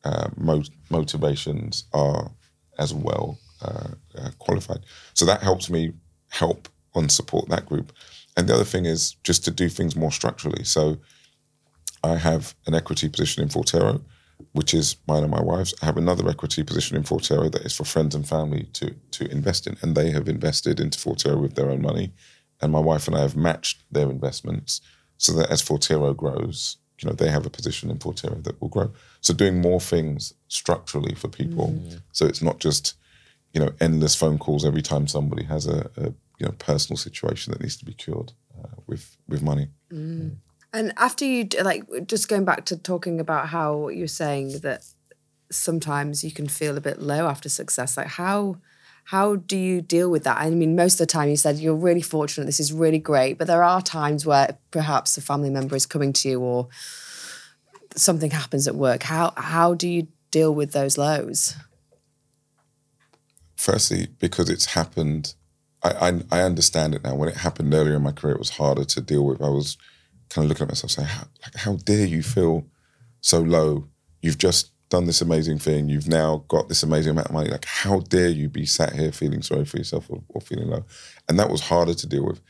[0.04, 2.30] uh, mo- motivations are
[2.78, 4.80] as well uh, uh, qualified.
[5.14, 5.92] So that helps me
[6.34, 7.92] help and support that group.
[8.36, 10.64] And the other thing is just to do things more structurally.
[10.64, 10.98] So
[12.02, 14.02] i have an equity position in Forterro
[14.52, 15.74] which is mine and my wife's.
[15.82, 19.30] I have another equity position in Forterro that is for friends and family to to
[19.30, 22.12] invest in, and they have invested into Forterro with their own money,
[22.60, 24.80] and my wife and I have matched their investments
[25.18, 28.68] so that as Forterro grows, you know they have a position in Forterro that will
[28.68, 28.92] grow.
[29.20, 32.00] So doing more things structurally for people, mm.
[32.12, 32.94] so it's not just
[33.52, 37.52] you know endless phone calls every time somebody has a, a you know personal situation
[37.52, 39.68] that needs to be cured uh, with with money.
[40.72, 44.84] And after you like just going back to talking about how you're saying that
[45.50, 48.56] sometimes you can feel a bit low after success, like how
[49.04, 50.38] how do you deal with that?
[50.38, 53.38] I mean, most of the time you said you're really fortunate, this is really great,
[53.38, 56.68] but there are times where perhaps a family member is coming to you or
[57.94, 59.02] something happens at work.
[59.04, 61.54] How how do you deal with those lows?
[63.56, 65.34] Firstly, because it's happened,
[65.84, 67.14] I, I I understand it now.
[67.14, 69.42] When it happened earlier in my career, it was harder to deal with.
[69.42, 69.76] I was
[70.30, 72.66] kind of looking at myself saying, how, like, how dare you feel
[73.20, 73.88] so low?
[74.22, 75.88] You've just done this amazing thing.
[75.88, 77.50] You've now got this amazing amount of money.
[77.50, 80.84] Like, how dare you be sat here feeling sorry for yourself or, or feeling low?
[81.28, 82.40] And that was harder to deal with.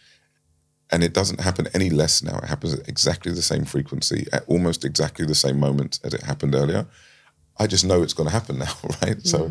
[0.91, 2.39] And it doesn't happen any less now.
[2.39, 6.23] It happens at exactly the same frequency, at almost exactly the same moment as it
[6.23, 6.87] happened earlier.
[7.59, 9.25] I just know it's going to happen now, right?
[9.27, 9.49] So, uh,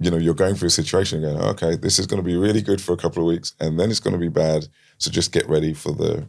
[0.00, 2.62] you know, you're going through a situation going, okay, this is going to be really
[2.62, 4.68] good for a couple of weeks, and then it's going to be bad.
[4.98, 6.26] So just get ready for the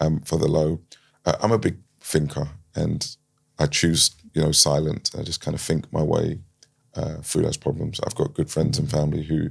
[0.00, 0.80] um, for the low.
[1.24, 3.16] Uh, I'm a big thinker, and
[3.58, 5.10] I choose, you know, silent.
[5.18, 6.40] I just kind of think my way
[6.94, 8.00] uh, through those problems.
[8.04, 9.50] I've got good friends and family who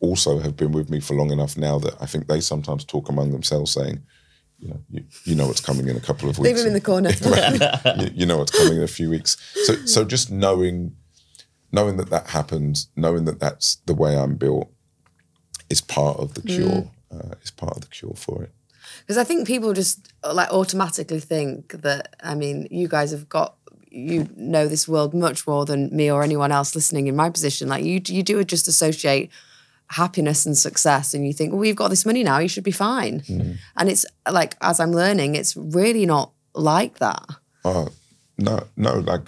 [0.00, 3.08] also have been with me for long enough now that I think they sometimes talk
[3.08, 4.02] among themselves, saying,
[4.58, 6.46] you know, you, you know what's coming in a couple of weeks.
[6.46, 7.10] Leave him in the corner.
[7.24, 7.98] Right.
[8.00, 9.36] you, you know what's coming in a few weeks.
[9.64, 10.96] So, so just knowing,
[11.72, 14.70] knowing that that happens, knowing that that's the way I'm built,
[15.68, 16.54] is part of the mm.
[16.54, 16.90] cure.
[17.12, 18.52] Uh, is part of the cure for it.
[19.00, 23.28] Because I think people just uh, like automatically think that, I mean, you guys have
[23.28, 23.56] got,
[23.92, 27.68] you know this world much more than me or anyone else listening in my position.
[27.68, 29.30] Like you, you do just associate
[29.88, 32.70] happiness and success and you think, well, you've got this money now, you should be
[32.70, 33.22] fine.
[33.22, 33.54] Mm-hmm.
[33.76, 37.24] And it's like, as I'm learning, it's really not like that.
[37.64, 37.88] Oh
[38.38, 39.00] no, no!
[39.00, 39.22] Like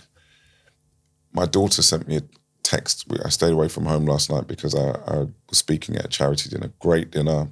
[1.32, 2.22] my daughter sent me a
[2.62, 3.06] text.
[3.24, 6.48] I stayed away from home last night because I, I was speaking at a charity
[6.48, 6.72] dinner.
[6.78, 7.48] Great dinner,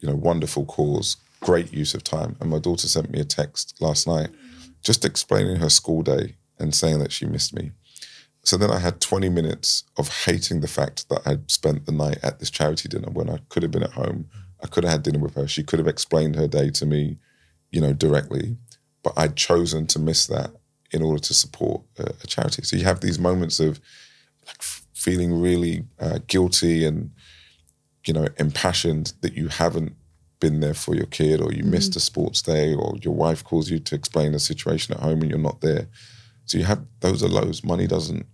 [0.00, 2.36] you know, wonderful cause, great use of time.
[2.40, 4.30] And my daughter sent me a text last night,
[4.82, 7.72] just explaining her school day and saying that she missed me.
[8.44, 12.18] So then I had 20 minutes of hating the fact that I'd spent the night
[12.22, 14.28] at this charity dinner when I could have been at home.
[14.62, 15.48] I could have had dinner with her.
[15.48, 17.18] She could have explained her day to me,
[17.70, 18.56] you know, directly.
[19.02, 20.50] But I'd chosen to miss that
[20.92, 22.62] in order to support a, a charity.
[22.62, 23.80] So you have these moments of
[24.46, 27.10] like f- feeling really uh, guilty and,
[28.06, 29.96] you know, impassioned that you haven't
[30.40, 33.70] been there for your kid or you missed a sports day or your wife calls
[33.70, 35.88] you to explain a situation at home and you're not there.
[36.44, 37.64] So you have those are lows.
[37.64, 38.26] Money doesn't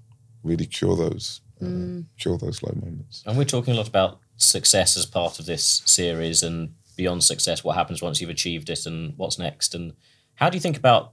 [0.42, 3.22] really cure those uh, cure those low moments.
[3.26, 7.62] And we're talking a lot about success as part of this series and beyond success,
[7.62, 9.74] what happens once you've achieved it and what's next.
[9.74, 9.92] And
[10.34, 11.12] how do you think about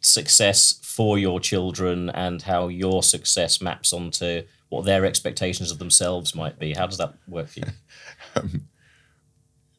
[0.00, 6.34] success for your children and how your success maps onto what their expectations of themselves
[6.34, 6.74] might be?
[6.74, 8.40] How does that work for you?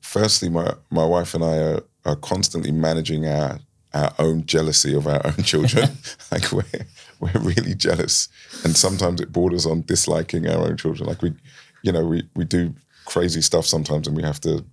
[0.01, 3.59] Firstly, my my wife and I are, are constantly managing our
[3.93, 5.89] our own jealousy of our own children.
[6.31, 6.85] like we're
[7.19, 8.29] we're really jealous,
[8.63, 11.09] and sometimes it borders on disliking our own children.
[11.09, 11.33] Like we,
[11.81, 12.73] you know, we we do
[13.05, 14.65] crazy stuff sometimes, and we have to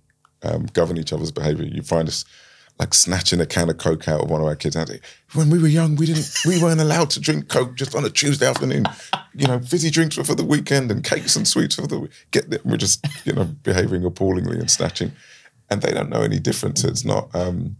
[0.43, 1.65] um, govern each other's behavior.
[1.65, 2.23] You find us
[2.79, 4.75] like snatching a can of Coke out of one of our kids.
[4.75, 4.99] And
[5.33, 8.09] When we were young, we didn't, we weren't allowed to drink Coke just on a
[8.09, 8.85] Tuesday afternoon.
[9.33, 12.09] You know, fizzy drinks were for the weekend and cakes and sweets for the.
[12.31, 15.13] Get we're just, you know, behaving appallingly and snatching,
[15.69, 16.83] and they don't know any difference.
[16.83, 17.77] It's not, um,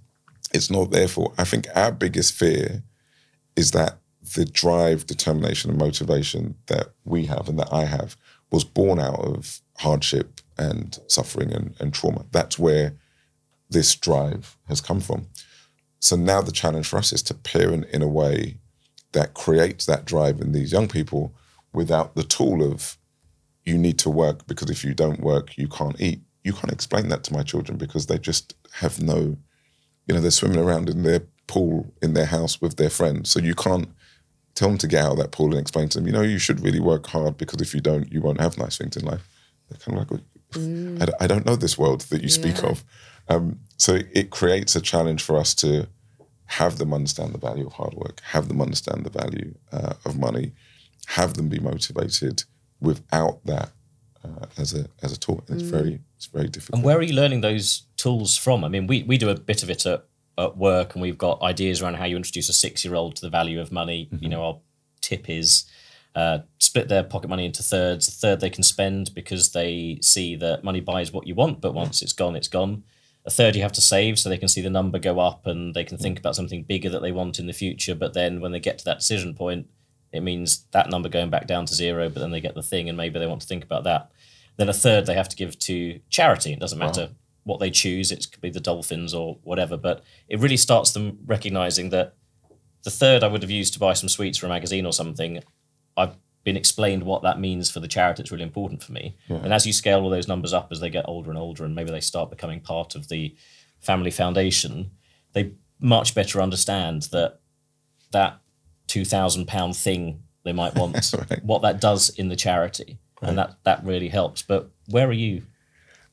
[0.53, 1.33] it's not their fault.
[1.37, 2.83] I think our biggest fear
[3.55, 3.99] is that
[4.35, 8.17] the drive, determination, and motivation that we have and that I have
[8.51, 12.25] was born out of hardship and suffering and, and trauma.
[12.31, 12.95] That's where
[13.69, 15.27] this drive has come from.
[15.99, 18.57] So now the challenge for us is to parent in a way
[19.13, 21.33] that creates that drive in these young people
[21.73, 22.97] without the tool of
[23.63, 26.21] you need to work because if you don't work, you can't eat.
[26.43, 29.35] You can't explain that to my children because they just have no,
[30.05, 33.31] you know, they're swimming around in their pool in their house with their friends.
[33.31, 33.89] So you can't
[34.53, 36.37] tell them to get out of that pool and explain to them, you know, you
[36.37, 39.27] should really work hard because if you don't, you won't have nice things in life.
[39.69, 40.21] They're kind of like,
[40.57, 42.69] I, I don't know this world that you speak Yeah.
[42.69, 42.83] of.
[43.27, 45.87] Um, so it creates a challenge for us to
[46.45, 50.17] have them understand the value of hard work, have them understand the value uh, of
[50.17, 50.53] money,
[51.07, 52.43] have them be motivated
[52.79, 53.71] without that
[54.23, 55.43] uh, as a as a tool.
[55.47, 56.77] And it's very it's very difficult.
[56.77, 58.63] And where are you learning those tools from?
[58.63, 60.05] I mean, we, we do a bit of it at,
[60.37, 63.21] at work and we've got ideas around how you introduce a six year old to
[63.21, 64.09] the value of money.
[64.19, 64.59] You know, our
[65.01, 65.65] tip is
[66.15, 68.07] uh, split their pocket money into thirds.
[68.07, 71.73] A third they can spend because they see that money buys what you want, but
[71.73, 72.83] once it's gone, it's gone.
[73.25, 75.73] A third you have to save so they can see the number go up and
[75.73, 77.95] they can think about something bigger that they want in the future.
[77.95, 79.67] But then when they get to that decision point,
[80.13, 82.87] it means that number going back down to zero, but then they get the thing
[82.87, 84.11] and maybe they want to think about that.
[84.57, 86.53] Then a third they have to give to charity.
[86.53, 87.09] It doesn't matter
[87.43, 91.19] what they choose, it could be the dolphins or whatever, but it really starts them
[91.25, 92.15] recognizing that
[92.83, 95.41] the third I would have used to buy some sweets for a magazine or something,
[95.97, 98.21] I've been explained what that means for the charity.
[98.21, 99.17] It's really important for me.
[99.29, 101.73] And as you scale all those numbers up as they get older and older, and
[101.75, 103.35] maybe they start becoming part of the
[103.79, 104.91] family foundation,
[105.33, 107.39] they much better understand that
[108.11, 108.39] that
[108.87, 111.43] two thousand pound thing they might want, Right.
[111.43, 114.41] what that does in the charity, and that that really helps.
[114.43, 115.43] But where are you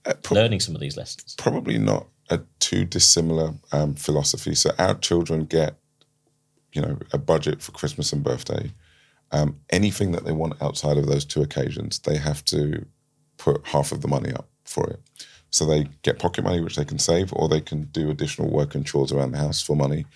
[0.07, 1.35] Uh, pro- learning some of these lessons?
[1.39, 4.55] probably not a too dissimilar um, philosophy.
[4.55, 5.77] So our children get,
[6.73, 8.73] you know, a budget for Christmas and birthday.
[9.33, 12.87] Um, anything that they want outside of those two occasions, they have to
[13.39, 15.01] put half of the money up for it.
[15.51, 18.75] So they get pocket money, which they can save, or they can do additional work
[18.75, 20.07] and chores around the house for money.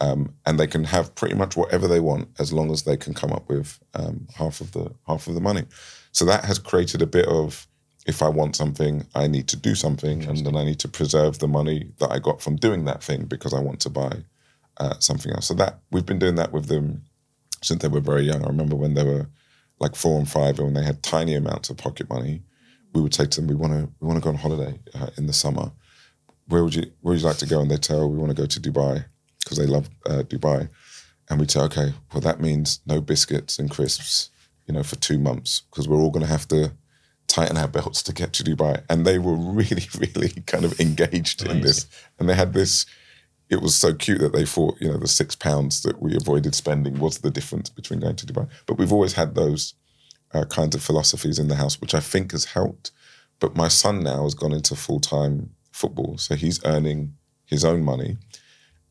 [0.00, 3.14] Um, and they can have pretty much whatever they want as long as they can
[3.14, 5.64] come up with um, half of the half of the money.
[6.12, 7.66] So that has created a bit of
[8.06, 11.38] if I want something, I need to do something, and then I need to preserve
[11.38, 14.24] the money that I got from doing that thing because I want to buy
[14.76, 15.46] uh, something else.
[15.46, 17.02] So that we've been doing that with them
[17.64, 18.44] since they were very young.
[18.44, 19.26] I remember when they were
[19.80, 22.42] like four and five, and when they had tiny amounts of pocket money,
[22.92, 25.10] we would say to them, "We want to we want to go on holiday uh,
[25.16, 25.72] in the summer.
[26.46, 28.42] Where would you Where would you like to go?" And they tell, "We want to
[28.42, 29.04] go to Dubai
[29.40, 30.68] because they love uh, Dubai."
[31.28, 34.30] And we'd say, "Okay, well that means no biscuits and crisps,
[34.66, 36.72] you know, for two months because we're all going to have to."
[37.26, 38.82] tighten our belts to get to Dubai.
[38.88, 41.86] And they were really, really kind of engaged in this.
[42.18, 42.86] And they had this,
[43.50, 46.54] it was so cute that they thought, you know, the six pounds that we avoided
[46.54, 48.48] spending was the difference between going to Dubai.
[48.66, 49.74] But we've always had those
[50.32, 52.90] uh, kinds of philosophies in the house, which I think has helped.
[53.40, 56.16] But my son now has gone into full time football.
[56.18, 57.14] So he's earning
[57.44, 58.16] his own money.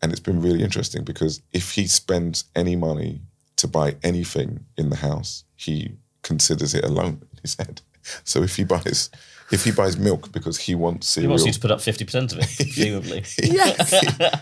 [0.02, 3.22] And it's been really interesting because if he spends any money
[3.58, 7.82] to buy anything in the house, he considers it a loan in his head.
[8.26, 9.10] So if he buys
[9.52, 12.06] if he buys milk because he wants cereal, He wants you to put up fifty
[12.06, 13.24] percent of it, presumably.
[13.42, 13.94] Yes.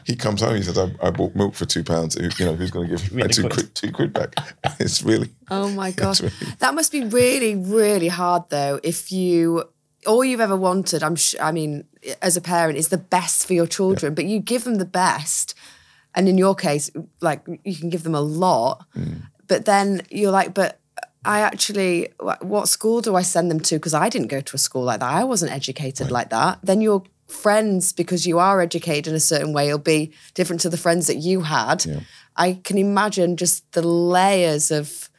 [0.06, 0.56] he comes home.
[0.56, 2.16] He says, "I, I bought milk for two pounds.
[2.16, 3.54] You know, who's going to give me Really two quick.
[3.54, 4.34] quid, two quid back?"
[4.80, 6.22] It's really Oh my gosh.
[6.22, 8.80] really- That must be really, really hard though.
[8.84, 9.64] If you,
[10.08, 11.86] all you've ever wanted, I'm sure, I mean,
[12.22, 15.54] as a parent, is the best for your children, but you give them the best.
[16.14, 16.90] And in your case,
[17.22, 19.22] like you can give them a lot, Mm.
[19.48, 20.80] but then you're like, but
[21.24, 22.10] I actually,
[22.42, 23.76] what school do I send them to?
[23.76, 25.12] Because I didn't go to a school like that.
[25.12, 26.60] I wasn't educated like that.
[26.64, 30.70] Then your friends, because you are educated in a certain way, will be different to
[30.70, 31.86] the friends that you had.
[32.36, 35.10] I can imagine just the layers of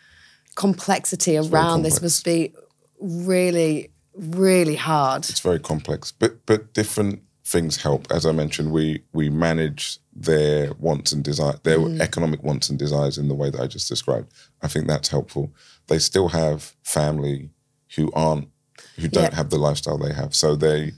[0.55, 2.53] complexity around this must be
[3.01, 5.29] really, really hard.
[5.29, 6.13] it's very complex.
[6.13, 8.11] But but different things help.
[8.11, 12.01] As I mentioned, we we manage their wants and desire, their mm.
[12.01, 14.33] economic wants and desires in the way that I just described.
[14.63, 15.53] I think that's helpful.
[15.89, 17.51] They still have family
[17.97, 18.49] who aren't
[18.97, 20.93] who don't have the lifestyle they have, so they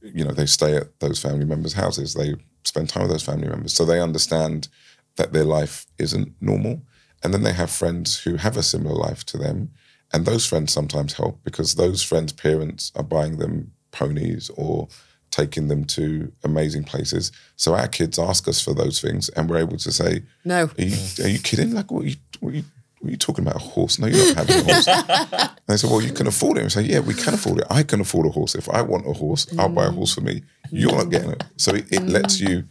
[0.00, 2.14] you know they stay at those family members' houses.
[2.14, 2.34] They
[2.64, 4.68] spend time with those family members, so they understand
[5.16, 6.82] that their life isn't normal.
[7.22, 9.70] And then they have friends who have a similar life to them,
[10.12, 14.88] and those friends sometimes help because those friends' parents are buying them ponies or
[15.30, 17.32] taking them to amazing places.
[17.56, 20.70] So our kids ask us for those things, and we're able to say, No.
[20.78, 21.72] "Are you, are you kidding?
[21.72, 22.64] Like, what are you, what are you,
[23.04, 23.56] what are you talking about?
[23.56, 23.98] A horse?
[23.98, 26.66] No, you're not having a horse." and they said, "Well, you can afford it." And
[26.66, 27.66] we say, "Yeah, we can afford it.
[27.68, 28.54] I can afford a horse.
[28.54, 29.96] If I want a horse, I'll buy a mm.
[29.96, 30.42] horse for me.
[30.70, 32.10] You're not getting it." So it, it mm.
[32.10, 32.64] lets you,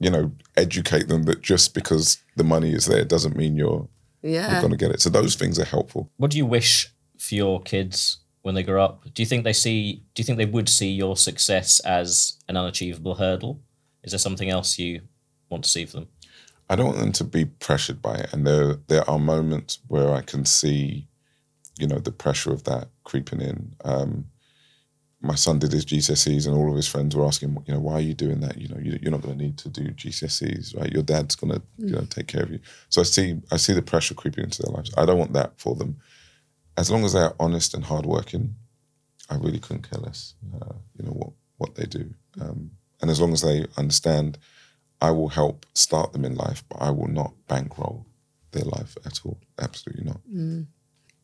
[0.00, 3.88] you know, educate them that just because the money is there doesn't mean you're
[4.22, 4.50] Yeah.
[4.50, 5.00] you're going to get it.
[5.00, 6.10] So those things are helpful.
[6.16, 9.04] What do you wish for your kids when they grow up?
[9.14, 10.02] Do you think they see?
[10.14, 13.60] Do you think they would see your success as an unachievable hurdle?
[14.02, 15.02] Is there something else you
[15.48, 16.08] want to see for them?
[16.68, 18.32] I don't want them to be pressured by it.
[18.32, 21.08] And there there are moments where I can see,
[21.78, 23.74] you know, the pressure of that creeping in.
[23.84, 24.26] Um,
[25.20, 27.94] my son did his GCSEs, and all of his friends were asking, you know, why
[27.94, 28.56] are you doing that?
[28.56, 30.92] You know, you, you're not going to need to do GCSEs, right?
[30.92, 32.60] Your dad's going to, you know, take care of you.
[32.88, 34.92] So I see I see the pressure creeping into their lives.
[34.96, 35.96] I don't want that for them.
[36.76, 38.54] As long as they are honest and hardworking,
[39.28, 40.34] I really couldn't care less.
[40.54, 44.38] Uh, you know what what they do, um, and as long as they understand
[45.00, 48.06] I will help start them in life, but I will not bankroll
[48.52, 49.38] their life at all.
[49.60, 50.20] Absolutely not.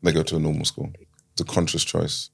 [0.03, 0.93] They go to a normal school.
[1.33, 2.31] It's a conscious choice.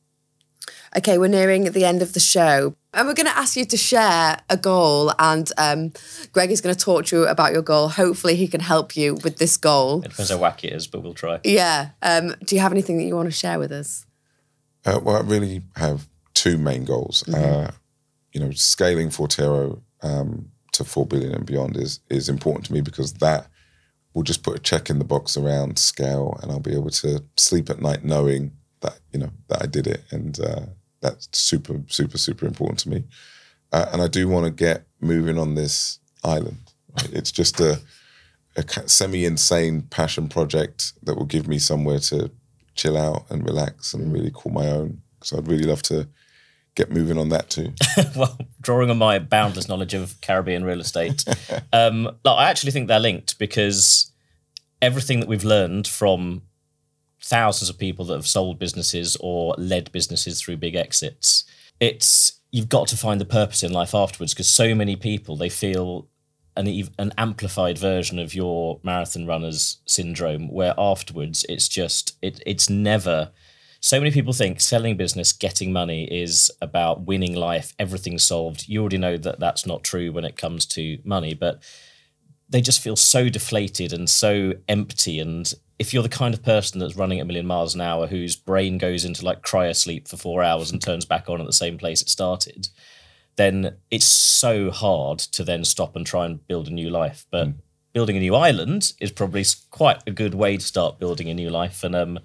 [0.96, 2.74] Okay, we're nearing the end of the show.
[2.92, 5.12] And we're going to ask you to share a goal.
[5.18, 5.92] And um,
[6.32, 7.88] Greg is going to talk to you about your goal.
[7.88, 10.02] Hopefully, he can help you with this goal.
[10.02, 11.38] It depends how wacky it is, but we'll try.
[11.44, 11.90] Yeah.
[12.02, 14.04] Um, do you have anything that you want to share with us?
[14.84, 17.26] Uh, well, I really have two main goals.
[17.28, 17.70] Uh,
[18.32, 20.49] you know, scaling Forterro um,
[20.80, 23.46] to four billion and beyond is is important to me because that
[24.14, 27.22] will just put a check in the box around scale, and I'll be able to
[27.36, 30.66] sleep at night knowing that you know that I did it, and uh,
[31.00, 33.04] that's super, super, super important to me.
[33.72, 36.58] Uh, and I do want to get moving on this island.
[36.96, 37.12] Right?
[37.12, 37.80] It's just a,
[38.56, 42.30] a semi-insane passion project that will give me somewhere to
[42.74, 45.02] chill out and relax and really call my own.
[45.22, 46.08] So I'd really love to
[46.80, 47.72] get moving on that too.
[48.16, 51.24] well, drawing on my boundless knowledge of Caribbean real estate,
[51.72, 54.10] um, no, I actually think they're linked because
[54.80, 56.42] everything that we've learned from
[57.22, 61.44] thousands of people that have sold businesses or led businesses through big exits,
[61.80, 65.48] it's you've got to find the purpose in life afterwards because so many people they
[65.48, 66.08] feel
[66.56, 66.66] an
[66.98, 73.30] an amplified version of your marathon runners syndrome where afterwards it's just it it's never
[73.80, 78.80] so many people think selling business getting money is about winning life everything's solved you
[78.80, 81.62] already know that that's not true when it comes to money but
[82.48, 86.78] they just feel so deflated and so empty and if you're the kind of person
[86.78, 90.06] that's running at a million miles an hour whose brain goes into like cryo sleep
[90.06, 92.68] for four hours and turns back on at the same place it started
[93.40, 97.24] then it's so hard to then stop and try and build a new life.
[97.30, 97.54] But mm.
[97.94, 101.48] building a new island is probably quite a good way to start building a new
[101.48, 101.82] life.
[101.82, 102.18] And um,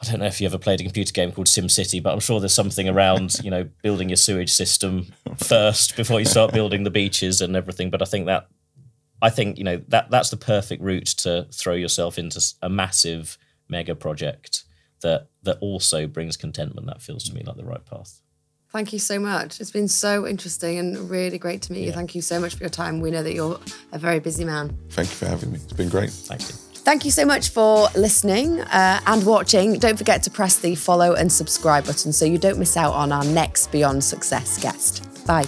[0.00, 2.38] I don't know if you ever played a computer game called SimCity, but I'm sure
[2.38, 6.90] there's something around, you know, building your sewage system first before you start building the
[6.90, 7.90] beaches and everything.
[7.90, 8.48] But I think that,
[9.20, 13.38] I think, you know, that that's the perfect route to throw yourself into a massive
[13.68, 14.64] mega project
[15.00, 16.86] that that also brings contentment.
[16.86, 18.20] That feels to me like the right path.
[18.70, 19.60] Thank you so much.
[19.60, 21.92] It's been so interesting and really great to meet you.
[21.92, 23.00] Thank you so much for your time.
[23.00, 23.58] We know that you're
[23.92, 24.76] a very busy man.
[24.90, 25.58] Thank you for having me.
[25.58, 26.10] It's been great.
[26.10, 26.54] Thank you.
[26.84, 29.78] Thank you so much for listening uh, and watching.
[29.78, 33.12] Don't forget to press the follow and subscribe button so you don't miss out on
[33.12, 35.04] our next Beyond Success guest.
[35.26, 35.46] Bye.